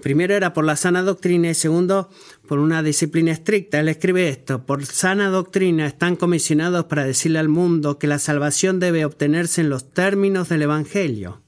Primero 0.00 0.34
era 0.34 0.52
por 0.52 0.64
la 0.64 0.76
sana 0.76 1.02
doctrina 1.02 1.50
y 1.50 1.54
segundo 1.54 2.08
por 2.46 2.60
una 2.60 2.84
disciplina 2.84 3.32
estricta. 3.32 3.80
Él 3.80 3.88
escribe 3.88 4.28
esto, 4.28 4.64
por 4.64 4.86
sana 4.86 5.28
doctrina 5.28 5.86
están 5.86 6.14
comisionados 6.14 6.84
para 6.84 7.04
decirle 7.04 7.40
al 7.40 7.48
mundo 7.48 7.98
que 7.98 8.06
la 8.06 8.20
salvación 8.20 8.78
debe 8.78 9.04
obtenerse 9.04 9.60
en 9.60 9.70
los 9.70 9.92
términos 9.92 10.48
del 10.48 10.62
Evangelio 10.62 11.42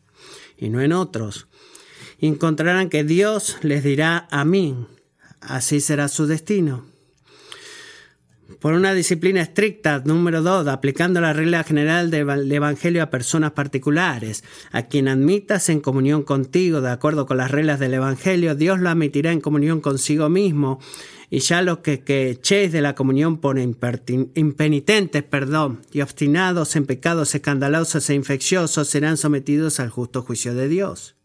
y 0.59 0.69
no 0.69 0.81
en 0.81 0.93
otros 0.93 1.47
encontrarán 2.19 2.89
que 2.89 3.05
Dios 3.05 3.59
les 3.63 3.85
dirá 3.85 4.27
amén. 4.33 4.96
Así 5.41 5.81
será 5.81 6.09
su 6.09 6.27
destino. 6.27 6.85
Por 8.61 8.75
una 8.75 8.95
disciplina 8.95 9.43
estricta, 9.43 10.03
número 10.05 10.41
dos, 10.41 10.69
aplicando 10.69 11.21
la 11.21 11.33
regla 11.33 11.65
general 11.65 12.11
del 12.11 12.51
Evangelio 12.51 13.03
a 13.03 13.11
personas 13.11 13.53
particulares. 13.53 14.45
A 14.71 14.83
quien 14.83 15.09
admitas 15.09 15.69
en 15.69 15.81
comunión 15.81 16.23
contigo, 16.23 16.81
de 16.81 16.91
acuerdo 16.91 17.27
con 17.27 17.39
las 17.39 17.51
reglas 17.51 17.81
del 17.81 17.95
Evangelio, 17.95 18.55
Dios 18.55 18.79
lo 18.79 18.89
admitirá 18.89 19.33
en 19.33 19.41
comunión 19.41 19.81
consigo 19.81 20.29
mismo. 20.29 20.79
Y 21.29 21.41
ya 21.41 21.61
los 21.61 21.79
que, 21.79 22.01
que 22.01 22.31
echéis 22.31 22.71
de 22.71 22.83
la 22.83 22.95
comunión 22.95 23.39
por 23.39 23.59
impenitentes, 23.59 25.23
perdón, 25.25 25.83
y 25.93 26.01
obstinados 26.01 26.77
en 26.77 26.87
pecados 26.87 27.35
escandalosos 27.35 28.09
e 28.11 28.15
infecciosos, 28.15 28.89
serán 28.89 29.17
sometidos 29.17 29.81
al 29.81 29.91
justo 29.91 30.23
juicio 30.23 30.55
de 30.55 30.69
Dios. 30.69 31.17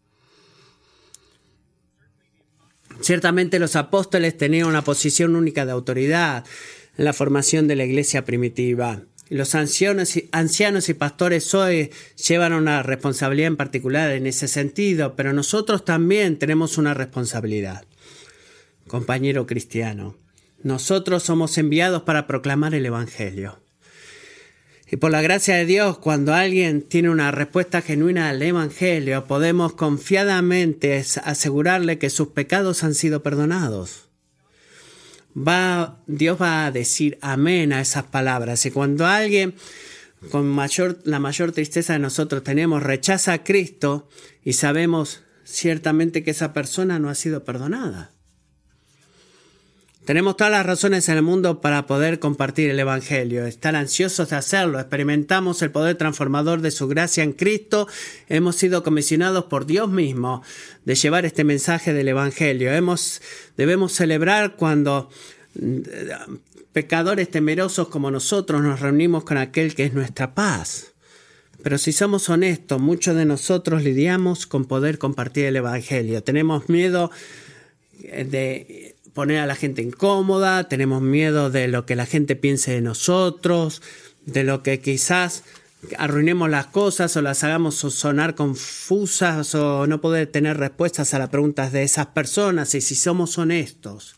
Ciertamente 3.02 3.58
los 3.58 3.74
apóstoles 3.76 4.36
tenían 4.38 4.68
una 4.68 4.84
posición 4.84 5.34
única 5.34 5.66
de 5.66 5.72
autoridad 5.72 6.44
en 6.96 7.04
la 7.04 7.12
formación 7.12 7.66
de 7.66 7.76
la 7.76 7.84
iglesia 7.84 8.24
primitiva. 8.24 9.02
Los 9.28 9.54
ancianos 9.54 10.16
y, 10.16 10.28
ancianos 10.30 10.88
y 10.88 10.94
pastores 10.94 11.52
hoy 11.54 11.90
llevan 12.28 12.52
una 12.52 12.82
responsabilidad 12.82 13.48
en 13.48 13.56
particular 13.56 14.10
en 14.10 14.26
ese 14.26 14.46
sentido, 14.46 15.16
pero 15.16 15.32
nosotros 15.32 15.84
también 15.84 16.38
tenemos 16.38 16.78
una 16.78 16.94
responsabilidad. 16.94 17.84
Compañero 18.86 19.46
cristiano, 19.46 20.18
Nosotros 20.62 21.24
somos 21.24 21.58
enviados 21.58 22.02
para 22.02 22.28
proclamar 22.28 22.72
el 22.74 22.86
Evangelio. 22.86 23.61
Y 24.92 24.98
por 24.98 25.10
la 25.10 25.22
gracia 25.22 25.56
de 25.56 25.64
Dios, 25.64 25.96
cuando 25.96 26.34
alguien 26.34 26.82
tiene 26.82 27.08
una 27.08 27.30
respuesta 27.30 27.80
genuina 27.80 28.28
al 28.28 28.42
Evangelio, 28.42 29.24
podemos 29.24 29.72
confiadamente 29.72 31.02
asegurarle 31.24 31.96
que 31.96 32.10
sus 32.10 32.28
pecados 32.28 32.84
han 32.84 32.94
sido 32.94 33.22
perdonados. 33.22 34.10
Va, 35.34 35.98
Dios 36.06 36.38
va 36.38 36.66
a 36.66 36.70
decir 36.70 37.16
amén 37.22 37.72
a 37.72 37.80
esas 37.80 38.04
palabras. 38.04 38.66
Y 38.66 38.70
cuando 38.70 39.06
alguien 39.06 39.54
con 40.30 40.46
mayor, 40.46 40.98
la 41.04 41.20
mayor 41.20 41.52
tristeza 41.52 41.94
de 41.94 41.98
nosotros 41.98 42.44
tenemos 42.44 42.82
rechaza 42.82 43.32
a 43.32 43.44
Cristo 43.44 44.10
y 44.44 44.52
sabemos 44.52 45.22
ciertamente 45.42 46.22
que 46.22 46.32
esa 46.32 46.52
persona 46.52 46.98
no 46.98 47.08
ha 47.08 47.14
sido 47.14 47.44
perdonada. 47.44 48.11
Tenemos 50.04 50.36
todas 50.36 50.50
las 50.50 50.66
razones 50.66 51.08
en 51.08 51.16
el 51.16 51.22
mundo 51.22 51.60
para 51.60 51.86
poder 51.86 52.18
compartir 52.18 52.68
el 52.68 52.80
Evangelio, 52.80 53.46
estar 53.46 53.76
ansiosos 53.76 54.30
de 54.30 54.36
hacerlo. 54.36 54.80
Experimentamos 54.80 55.62
el 55.62 55.70
poder 55.70 55.94
transformador 55.96 56.60
de 56.60 56.72
su 56.72 56.88
gracia 56.88 57.22
en 57.22 57.32
Cristo. 57.32 57.86
Hemos 58.28 58.56
sido 58.56 58.82
comisionados 58.82 59.44
por 59.44 59.64
Dios 59.64 59.88
mismo 59.88 60.42
de 60.84 60.96
llevar 60.96 61.24
este 61.24 61.44
mensaje 61.44 61.92
del 61.92 62.08
Evangelio. 62.08 62.72
Debemos 63.56 63.92
celebrar 63.92 64.56
cuando 64.56 65.08
mm, 65.54 65.78
pecadores 66.72 67.30
temerosos 67.30 67.86
como 67.86 68.10
nosotros 68.10 68.60
nos 68.60 68.80
reunimos 68.80 69.22
con 69.22 69.36
aquel 69.36 69.76
que 69.76 69.84
es 69.84 69.94
nuestra 69.94 70.34
paz. 70.34 70.94
Pero 71.62 71.78
si 71.78 71.92
somos 71.92 72.28
honestos, 72.28 72.80
muchos 72.80 73.14
de 73.14 73.24
nosotros 73.24 73.84
lidiamos 73.84 74.46
con 74.48 74.64
poder 74.64 74.98
compartir 74.98 75.44
el 75.44 75.54
Evangelio. 75.54 76.24
Tenemos 76.24 76.68
miedo 76.68 77.12
de 78.00 78.91
poner 79.14 79.38
a 79.38 79.46
la 79.46 79.54
gente 79.54 79.82
incómoda, 79.82 80.68
tenemos 80.68 81.02
miedo 81.02 81.50
de 81.50 81.68
lo 81.68 81.86
que 81.86 81.96
la 81.96 82.06
gente 82.06 82.36
piense 82.36 82.72
de 82.72 82.80
nosotros, 82.80 83.82
de 84.24 84.44
lo 84.44 84.62
que 84.62 84.80
quizás 84.80 85.44
arruinemos 85.98 86.48
las 86.48 86.66
cosas 86.66 87.16
o 87.16 87.22
las 87.22 87.42
hagamos 87.44 87.74
sonar 87.74 88.34
confusas 88.34 89.54
o 89.54 89.86
no 89.86 90.00
poder 90.00 90.28
tener 90.28 90.56
respuestas 90.56 91.12
a 91.12 91.18
las 91.18 91.28
preguntas 91.28 91.72
de 91.72 91.82
esas 91.82 92.06
personas 92.06 92.74
y 92.74 92.80
si 92.80 92.94
somos 92.94 93.36
honestos. 93.38 94.16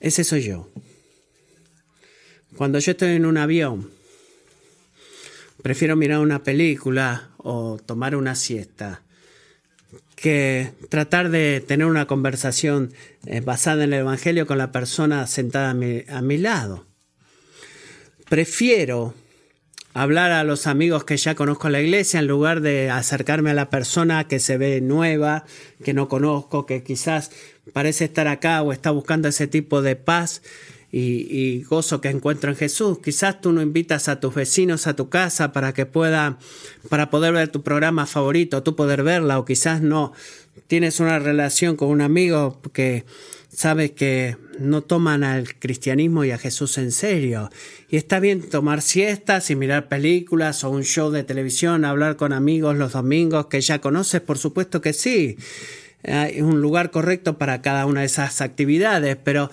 Ese 0.00 0.22
soy 0.22 0.42
yo. 0.42 0.70
Cuando 2.56 2.78
yo 2.78 2.92
estoy 2.92 3.12
en 3.12 3.26
un 3.26 3.38
avión, 3.38 3.90
prefiero 5.62 5.96
mirar 5.96 6.20
una 6.20 6.42
película 6.42 7.30
o 7.38 7.78
tomar 7.84 8.14
una 8.14 8.34
siesta 8.34 9.03
que 10.16 10.72
tratar 10.88 11.30
de 11.30 11.62
tener 11.66 11.86
una 11.86 12.06
conversación 12.06 12.92
eh, 13.26 13.40
basada 13.40 13.84
en 13.84 13.92
el 13.92 14.00
Evangelio 14.00 14.46
con 14.46 14.58
la 14.58 14.72
persona 14.72 15.26
sentada 15.26 15.70
a 15.70 15.74
mi, 15.74 16.02
a 16.08 16.22
mi 16.22 16.38
lado. 16.38 16.86
Prefiero 18.28 19.14
hablar 19.94 20.32
a 20.32 20.44
los 20.44 20.66
amigos 20.66 21.04
que 21.04 21.16
ya 21.16 21.34
conozco 21.34 21.68
en 21.68 21.72
la 21.72 21.80
iglesia 21.80 22.18
en 22.18 22.26
lugar 22.26 22.60
de 22.60 22.90
acercarme 22.90 23.50
a 23.50 23.54
la 23.54 23.70
persona 23.70 24.26
que 24.26 24.40
se 24.40 24.58
ve 24.58 24.80
nueva, 24.80 25.44
que 25.84 25.94
no 25.94 26.08
conozco, 26.08 26.66
que 26.66 26.82
quizás 26.82 27.30
parece 27.72 28.06
estar 28.06 28.26
acá 28.26 28.62
o 28.62 28.72
está 28.72 28.90
buscando 28.90 29.28
ese 29.28 29.46
tipo 29.46 29.82
de 29.82 29.94
paz 29.94 30.42
y, 30.96 31.62
gozo 31.64 32.00
que 32.00 32.08
encuentro 32.08 32.50
en 32.50 32.56
Jesús. 32.56 32.98
Quizás 33.02 33.40
tú 33.40 33.52
no 33.52 33.62
invitas 33.62 34.08
a 34.08 34.20
tus 34.20 34.34
vecinos 34.34 34.86
a 34.86 34.94
tu 34.94 35.08
casa 35.08 35.52
para 35.52 35.74
que 35.74 35.86
pueda, 35.86 36.38
para 36.88 37.10
poder 37.10 37.32
ver 37.32 37.48
tu 37.48 37.62
programa 37.62 38.06
favorito, 38.06 38.62
tú 38.62 38.76
poder 38.76 39.02
verla, 39.02 39.40
o 39.40 39.44
quizás 39.44 39.82
no 39.82 40.12
tienes 40.68 41.00
una 41.00 41.18
relación 41.18 41.74
con 41.74 41.88
un 41.88 42.00
amigo 42.00 42.60
que 42.72 43.04
sabes 43.48 43.90
que 43.90 44.36
no 44.60 44.82
toman 44.82 45.24
al 45.24 45.54
cristianismo 45.54 46.24
y 46.24 46.30
a 46.30 46.38
Jesús 46.38 46.78
en 46.78 46.92
serio. 46.92 47.50
Y 47.88 47.96
está 47.96 48.20
bien 48.20 48.48
tomar 48.48 48.80
siestas 48.80 49.50
y 49.50 49.56
mirar 49.56 49.88
películas 49.88 50.62
o 50.62 50.70
un 50.70 50.84
show 50.84 51.10
de 51.10 51.24
televisión, 51.24 51.84
hablar 51.84 52.16
con 52.16 52.32
amigos 52.32 52.76
los 52.76 52.92
domingos 52.92 53.46
que 53.46 53.60
ya 53.60 53.80
conoces, 53.80 54.20
por 54.20 54.38
supuesto 54.38 54.80
que 54.80 54.92
sí. 54.92 55.38
Hay 56.06 56.42
un 56.42 56.60
lugar 56.60 56.90
correcto 56.90 57.38
para 57.38 57.62
cada 57.62 57.86
una 57.86 58.00
de 58.00 58.06
esas 58.06 58.42
actividades, 58.42 59.16
pero 59.16 59.50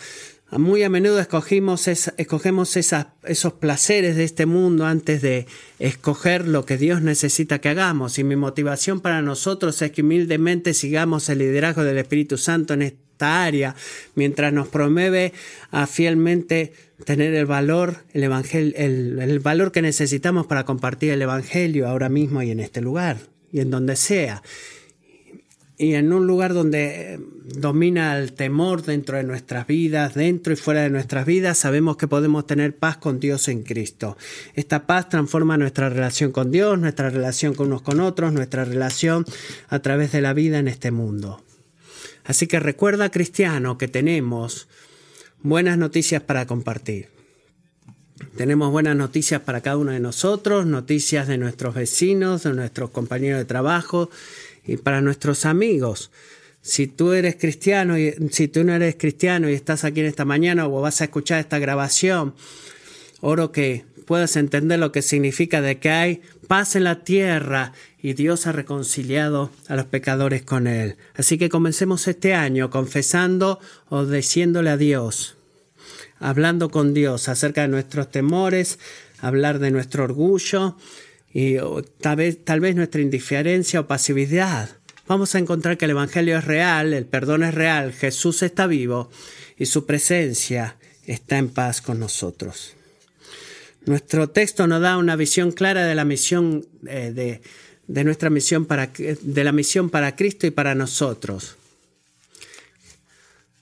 muy 0.57 0.83
a 0.83 0.89
menudo 0.89 1.19
escogimos 1.19 1.87
escogemos 1.87 2.75
esos 2.75 3.53
placeres 3.53 4.15
de 4.17 4.23
este 4.23 4.45
mundo 4.45 4.85
antes 4.85 5.21
de 5.21 5.47
escoger 5.79 6.47
lo 6.47 6.65
que 6.65 6.77
Dios 6.77 7.01
necesita 7.01 7.59
que 7.59 7.69
hagamos. 7.69 8.19
Y 8.19 8.23
mi 8.23 8.35
motivación 8.35 8.99
para 8.99 9.21
nosotros 9.21 9.81
es 9.81 9.91
que 9.91 10.01
humildemente 10.01 10.73
sigamos 10.73 11.29
el 11.29 11.39
liderazgo 11.39 11.83
del 11.83 11.97
Espíritu 11.97 12.37
Santo 12.37 12.73
en 12.73 12.81
esta 12.81 13.43
área, 13.43 13.75
mientras 14.15 14.51
nos 14.51 14.67
promueve 14.67 15.31
a 15.71 15.87
fielmente 15.87 16.73
tener 17.05 17.33
el 17.33 17.45
valor, 17.45 17.97
el, 18.13 18.23
evangelio, 18.23 18.73
el 18.77 19.39
valor 19.39 19.71
que 19.71 19.81
necesitamos 19.81 20.47
para 20.47 20.65
compartir 20.65 21.11
el 21.11 21.21
Evangelio 21.21 21.87
ahora 21.87 22.09
mismo 22.09 22.41
y 22.41 22.51
en 22.51 22.59
este 22.59 22.81
lugar 22.81 23.17
y 23.51 23.59
en 23.59 23.71
donde 23.71 23.95
sea 23.95 24.41
y 25.81 25.95
en 25.95 26.13
un 26.13 26.27
lugar 26.27 26.53
donde 26.53 27.15
eh, 27.15 27.19
domina 27.55 28.15
el 28.15 28.33
temor 28.33 28.83
dentro 28.83 29.17
de 29.17 29.23
nuestras 29.23 29.65
vidas, 29.65 30.13
dentro 30.13 30.53
y 30.53 30.55
fuera 30.55 30.83
de 30.83 30.91
nuestras 30.91 31.25
vidas, 31.25 31.57
sabemos 31.57 31.97
que 31.97 32.07
podemos 32.07 32.45
tener 32.45 32.75
paz 32.75 32.97
con 32.97 33.19
Dios 33.19 33.47
en 33.47 33.63
Cristo. 33.63 34.15
Esta 34.53 34.85
paz 34.85 35.09
transforma 35.09 35.57
nuestra 35.57 35.89
relación 35.89 36.31
con 36.31 36.51
Dios, 36.51 36.77
nuestra 36.77 37.09
relación 37.09 37.55
con 37.55 37.67
unos 37.67 37.81
con 37.81 37.99
otros, 37.99 38.31
nuestra 38.31 38.63
relación 38.63 39.25
a 39.69 39.79
través 39.79 40.11
de 40.11 40.21
la 40.21 40.33
vida 40.33 40.59
en 40.59 40.67
este 40.67 40.91
mundo. 40.91 41.43
Así 42.25 42.45
que 42.45 42.59
recuerda, 42.59 43.09
cristiano, 43.09 43.79
que 43.79 43.87
tenemos 43.87 44.67
buenas 45.41 45.79
noticias 45.79 46.21
para 46.21 46.45
compartir. 46.45 47.09
Tenemos 48.37 48.71
buenas 48.71 48.95
noticias 48.95 49.41
para 49.41 49.61
cada 49.61 49.77
uno 49.77 49.93
de 49.93 49.99
nosotros, 49.99 50.67
noticias 50.67 51.27
de 51.27 51.39
nuestros 51.39 51.73
vecinos, 51.73 52.43
de 52.43 52.53
nuestros 52.53 52.91
compañeros 52.91 53.39
de 53.39 53.45
trabajo 53.45 54.11
y 54.65 54.77
para 54.77 55.01
nuestros 55.01 55.45
amigos. 55.45 56.11
Si 56.61 56.87
tú 56.87 57.13
eres 57.13 57.35
cristiano 57.37 57.97
y 57.97 58.13
si 58.31 58.47
tú 58.47 58.63
no 58.63 58.73
eres 58.73 58.95
cristiano 58.95 59.49
y 59.49 59.53
estás 59.53 59.83
aquí 59.83 60.01
en 60.01 60.05
esta 60.05 60.25
mañana 60.25 60.67
o 60.67 60.81
vas 60.81 61.01
a 61.01 61.05
escuchar 61.05 61.39
esta 61.39 61.57
grabación, 61.57 62.35
oro 63.19 63.51
que 63.51 63.85
puedas 64.05 64.35
entender 64.35 64.77
lo 64.77 64.91
que 64.91 65.01
significa 65.01 65.61
de 65.61 65.79
que 65.79 65.89
hay 65.89 66.21
paz 66.47 66.75
en 66.75 66.83
la 66.83 67.03
tierra 67.03 67.73
y 68.01 68.13
Dios 68.13 68.45
ha 68.45 68.51
reconciliado 68.51 69.51
a 69.67 69.75
los 69.75 69.85
pecadores 69.85 70.43
con 70.43 70.67
él. 70.67 70.97
Así 71.15 71.37
que 71.37 71.49
comencemos 71.49 72.07
este 72.07 72.33
año 72.33 72.69
confesando 72.69 73.59
o 73.89 74.05
diciéndole 74.05 74.69
a 74.69 74.77
Dios, 74.77 75.37
hablando 76.19 76.69
con 76.69 76.93
Dios 76.93 77.29
acerca 77.29 77.61
de 77.61 77.69
nuestros 77.69 78.11
temores, 78.11 78.79
hablar 79.19 79.59
de 79.59 79.71
nuestro 79.71 80.03
orgullo, 80.03 80.77
y 81.33 81.57
tal 82.01 82.15
vez, 82.59 82.75
nuestra 82.75 83.01
indiferencia 83.01 83.79
o 83.79 83.87
pasividad. 83.87 84.69
Vamos 85.07 85.35
a 85.35 85.39
encontrar 85.39 85.77
que 85.77 85.85
el 85.85 85.91
Evangelio 85.91 86.37
es 86.37 86.45
real, 86.45 86.93
el 86.93 87.05
perdón 87.05 87.43
es 87.43 87.53
real, 87.53 87.93
Jesús 87.93 88.43
está 88.43 88.67
vivo 88.67 89.09
y 89.57 89.65
su 89.65 89.85
presencia 89.85 90.77
está 91.05 91.37
en 91.37 91.49
paz 91.49 91.81
con 91.81 91.99
nosotros. 91.99 92.75
Nuestro 93.85 94.29
texto 94.29 94.67
nos 94.67 94.81
da 94.81 94.97
una 94.97 95.15
visión 95.15 95.51
clara 95.51 95.85
de 95.85 95.95
la 95.95 96.05
misión 96.05 96.65
eh, 96.85 97.11
de, 97.13 97.41
de, 97.87 98.03
nuestra 98.03 98.29
misión 98.29 98.65
para 98.65 98.87
de 98.87 99.43
la 99.43 99.51
misión 99.51 99.89
para 99.89 100.15
Cristo 100.15 100.45
y 100.45 100.51
para 100.51 100.75
nosotros. 100.75 101.55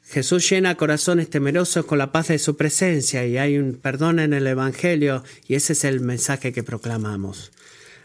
Jesús 0.09 0.49
llena 0.49 0.73
corazones 0.73 1.29
temerosos 1.29 1.85
con 1.85 1.99
la 1.99 2.11
paz 2.11 2.29
de 2.29 2.39
su 2.39 2.57
presencia 2.57 3.27
y 3.27 3.37
hay 3.37 3.59
un 3.59 3.73
perdón 3.75 4.19
en 4.19 4.33
el 4.33 4.47
Evangelio 4.47 5.23
y 5.47 5.53
ese 5.53 5.73
es 5.73 5.83
el 5.83 5.99
mensaje 5.99 6.51
que 6.51 6.63
proclamamos. 6.63 7.51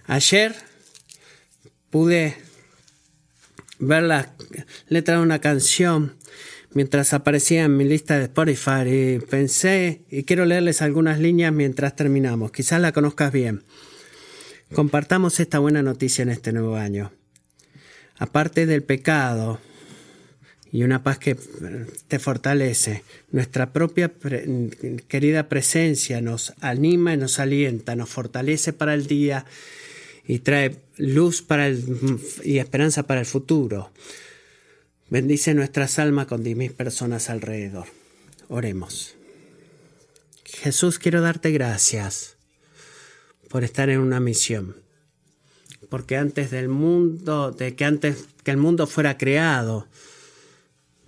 Ayer 0.06 0.54
pude 1.88 2.36
ver 3.78 4.02
la 4.02 4.34
letra 4.88 5.16
de 5.16 5.22
una 5.22 5.38
canción 5.38 6.16
mientras 6.74 7.14
aparecía 7.14 7.64
en 7.64 7.78
mi 7.78 7.84
lista 7.84 8.18
de 8.18 8.24
Spotify 8.24 8.82
y 8.86 9.18
pensé 9.20 10.02
y 10.10 10.24
quiero 10.24 10.44
leerles 10.44 10.82
algunas 10.82 11.18
líneas 11.18 11.54
mientras 11.54 11.96
terminamos. 11.96 12.52
Quizás 12.52 12.82
la 12.82 12.92
conozcas 12.92 13.32
bien. 13.32 13.64
Compartamos 14.74 15.40
esta 15.40 15.58
buena 15.58 15.82
noticia 15.82 16.20
en 16.20 16.28
este 16.28 16.52
nuevo 16.52 16.76
año. 16.76 17.12
Aparte 18.18 18.66
del 18.66 18.82
pecado 18.82 19.58
y 20.74 20.82
una 20.82 21.04
paz 21.04 21.20
que 21.20 21.36
te 22.08 22.18
fortalece, 22.18 23.04
nuestra 23.30 23.72
propia 23.72 24.10
querida 25.06 25.48
presencia 25.48 26.20
nos 26.20 26.52
anima 26.60 27.14
y 27.14 27.16
nos 27.16 27.38
alienta, 27.38 27.94
nos 27.94 28.08
fortalece 28.10 28.72
para 28.72 28.94
el 28.94 29.06
día 29.06 29.46
y 30.26 30.40
trae 30.40 30.74
luz 30.96 31.42
para 31.42 31.68
el, 31.68 32.18
y 32.42 32.58
esperanza 32.58 33.04
para 33.04 33.20
el 33.20 33.26
futuro. 33.26 33.92
Bendice 35.10 35.54
nuestras 35.54 36.00
almas 36.00 36.26
con 36.26 36.42
diez 36.42 36.72
personas 36.72 37.30
alrededor. 37.30 37.86
Oremos. 38.48 39.14
Jesús, 40.44 40.98
quiero 40.98 41.20
darte 41.20 41.52
gracias 41.52 42.34
por 43.48 43.62
estar 43.62 43.90
en 43.90 44.00
una 44.00 44.18
misión. 44.18 44.74
Porque 45.88 46.16
antes 46.16 46.50
del 46.50 46.68
mundo, 46.68 47.52
de 47.52 47.76
que 47.76 47.84
antes 47.84 48.24
que 48.42 48.50
el 48.50 48.56
mundo 48.56 48.88
fuera 48.88 49.16
creado, 49.16 49.86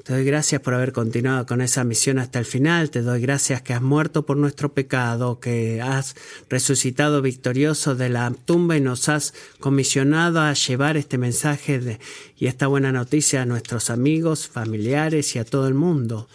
Te 0.07 0.12
doy 0.12 0.25
gracias 0.25 0.62
por 0.62 0.73
haber 0.73 0.92
continuado 0.92 1.47
con 1.47 1.61
esa 1.61 1.83
misión 1.83 2.21
hasta 2.21 2.38
el 2.38 2.45
final. 2.45 2.90
Te 2.90 3.03
doy 3.03 3.21
gracias 3.21 3.62
que 3.62 3.73
has 3.73 3.83
muerto 3.83 4.25
por 4.25 4.37
nuestro 4.37 4.73
pecado, 4.73 5.40
que 5.40 5.83
has 5.83 6.14
resucitado 6.49 7.23
victorioso 7.23 7.97
de 7.97 8.09
la 8.09 8.31
tumba 8.31 8.77
y 8.77 8.81
nos 8.81 9.09
has 9.09 9.35
comisionado 9.59 10.40
a 10.40 10.53
llevar 10.53 10.97
este 10.97 11.19
mensaje 11.19 11.99
y 12.37 12.47
esta 12.47 12.69
buena 12.69 12.92
noticia 12.92 13.42
a 13.42 13.47
nuestros 13.47 13.90
amigos, 13.90 14.47
familiares 14.47 15.35
y 15.35 15.40
a 15.40 15.45
todo 15.45 15.66
el 15.66 15.75
mundo. 15.75 16.29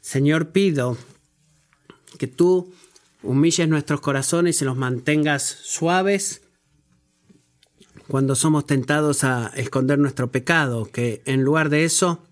Señor, 0.00 0.48
pido 0.48 0.96
que 2.16 2.26
tú 2.26 2.72
humilles 3.22 3.68
nuestros 3.68 4.00
corazones 4.00 4.62
y 4.62 4.64
los 4.64 4.78
mantengas 4.78 5.42
suaves 5.42 6.40
cuando 8.08 8.34
somos 8.34 8.64
tentados 8.64 9.24
a 9.24 9.48
esconder 9.56 9.98
nuestro 9.98 10.32
pecado, 10.32 10.86
que 10.86 11.20
en 11.26 11.42
lugar 11.42 11.68
de 11.68 11.84
eso 11.84 12.22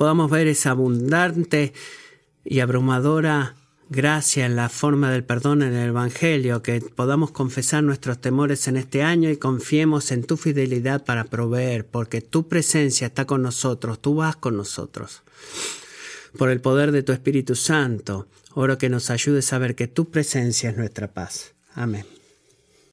podamos 0.00 0.30
ver 0.30 0.46
esa 0.46 0.70
abundante 0.70 1.74
y 2.42 2.60
abrumadora 2.60 3.54
gracia 3.90 4.46
en 4.46 4.56
la 4.56 4.70
forma 4.70 5.10
del 5.10 5.24
perdón 5.24 5.62
en 5.62 5.74
el 5.74 5.90
Evangelio, 5.90 6.62
que 6.62 6.80
podamos 6.80 7.32
confesar 7.32 7.84
nuestros 7.84 8.18
temores 8.18 8.66
en 8.66 8.78
este 8.78 9.02
año 9.02 9.28
y 9.28 9.36
confiemos 9.36 10.10
en 10.10 10.24
tu 10.24 10.38
fidelidad 10.38 11.04
para 11.04 11.24
proveer, 11.24 11.86
porque 11.86 12.22
tu 12.22 12.48
presencia 12.48 13.08
está 13.08 13.26
con 13.26 13.42
nosotros, 13.42 14.00
tú 14.00 14.14
vas 14.14 14.36
con 14.36 14.56
nosotros. 14.56 15.22
Por 16.38 16.48
el 16.48 16.62
poder 16.62 16.92
de 16.92 17.02
tu 17.02 17.12
Espíritu 17.12 17.54
Santo, 17.54 18.26
oro 18.54 18.78
que 18.78 18.88
nos 18.88 19.10
ayudes 19.10 19.52
a 19.52 19.58
ver 19.58 19.74
que 19.74 19.86
tu 19.86 20.10
presencia 20.10 20.70
es 20.70 20.78
nuestra 20.78 21.12
paz. 21.12 21.52
Amén. 21.74 22.06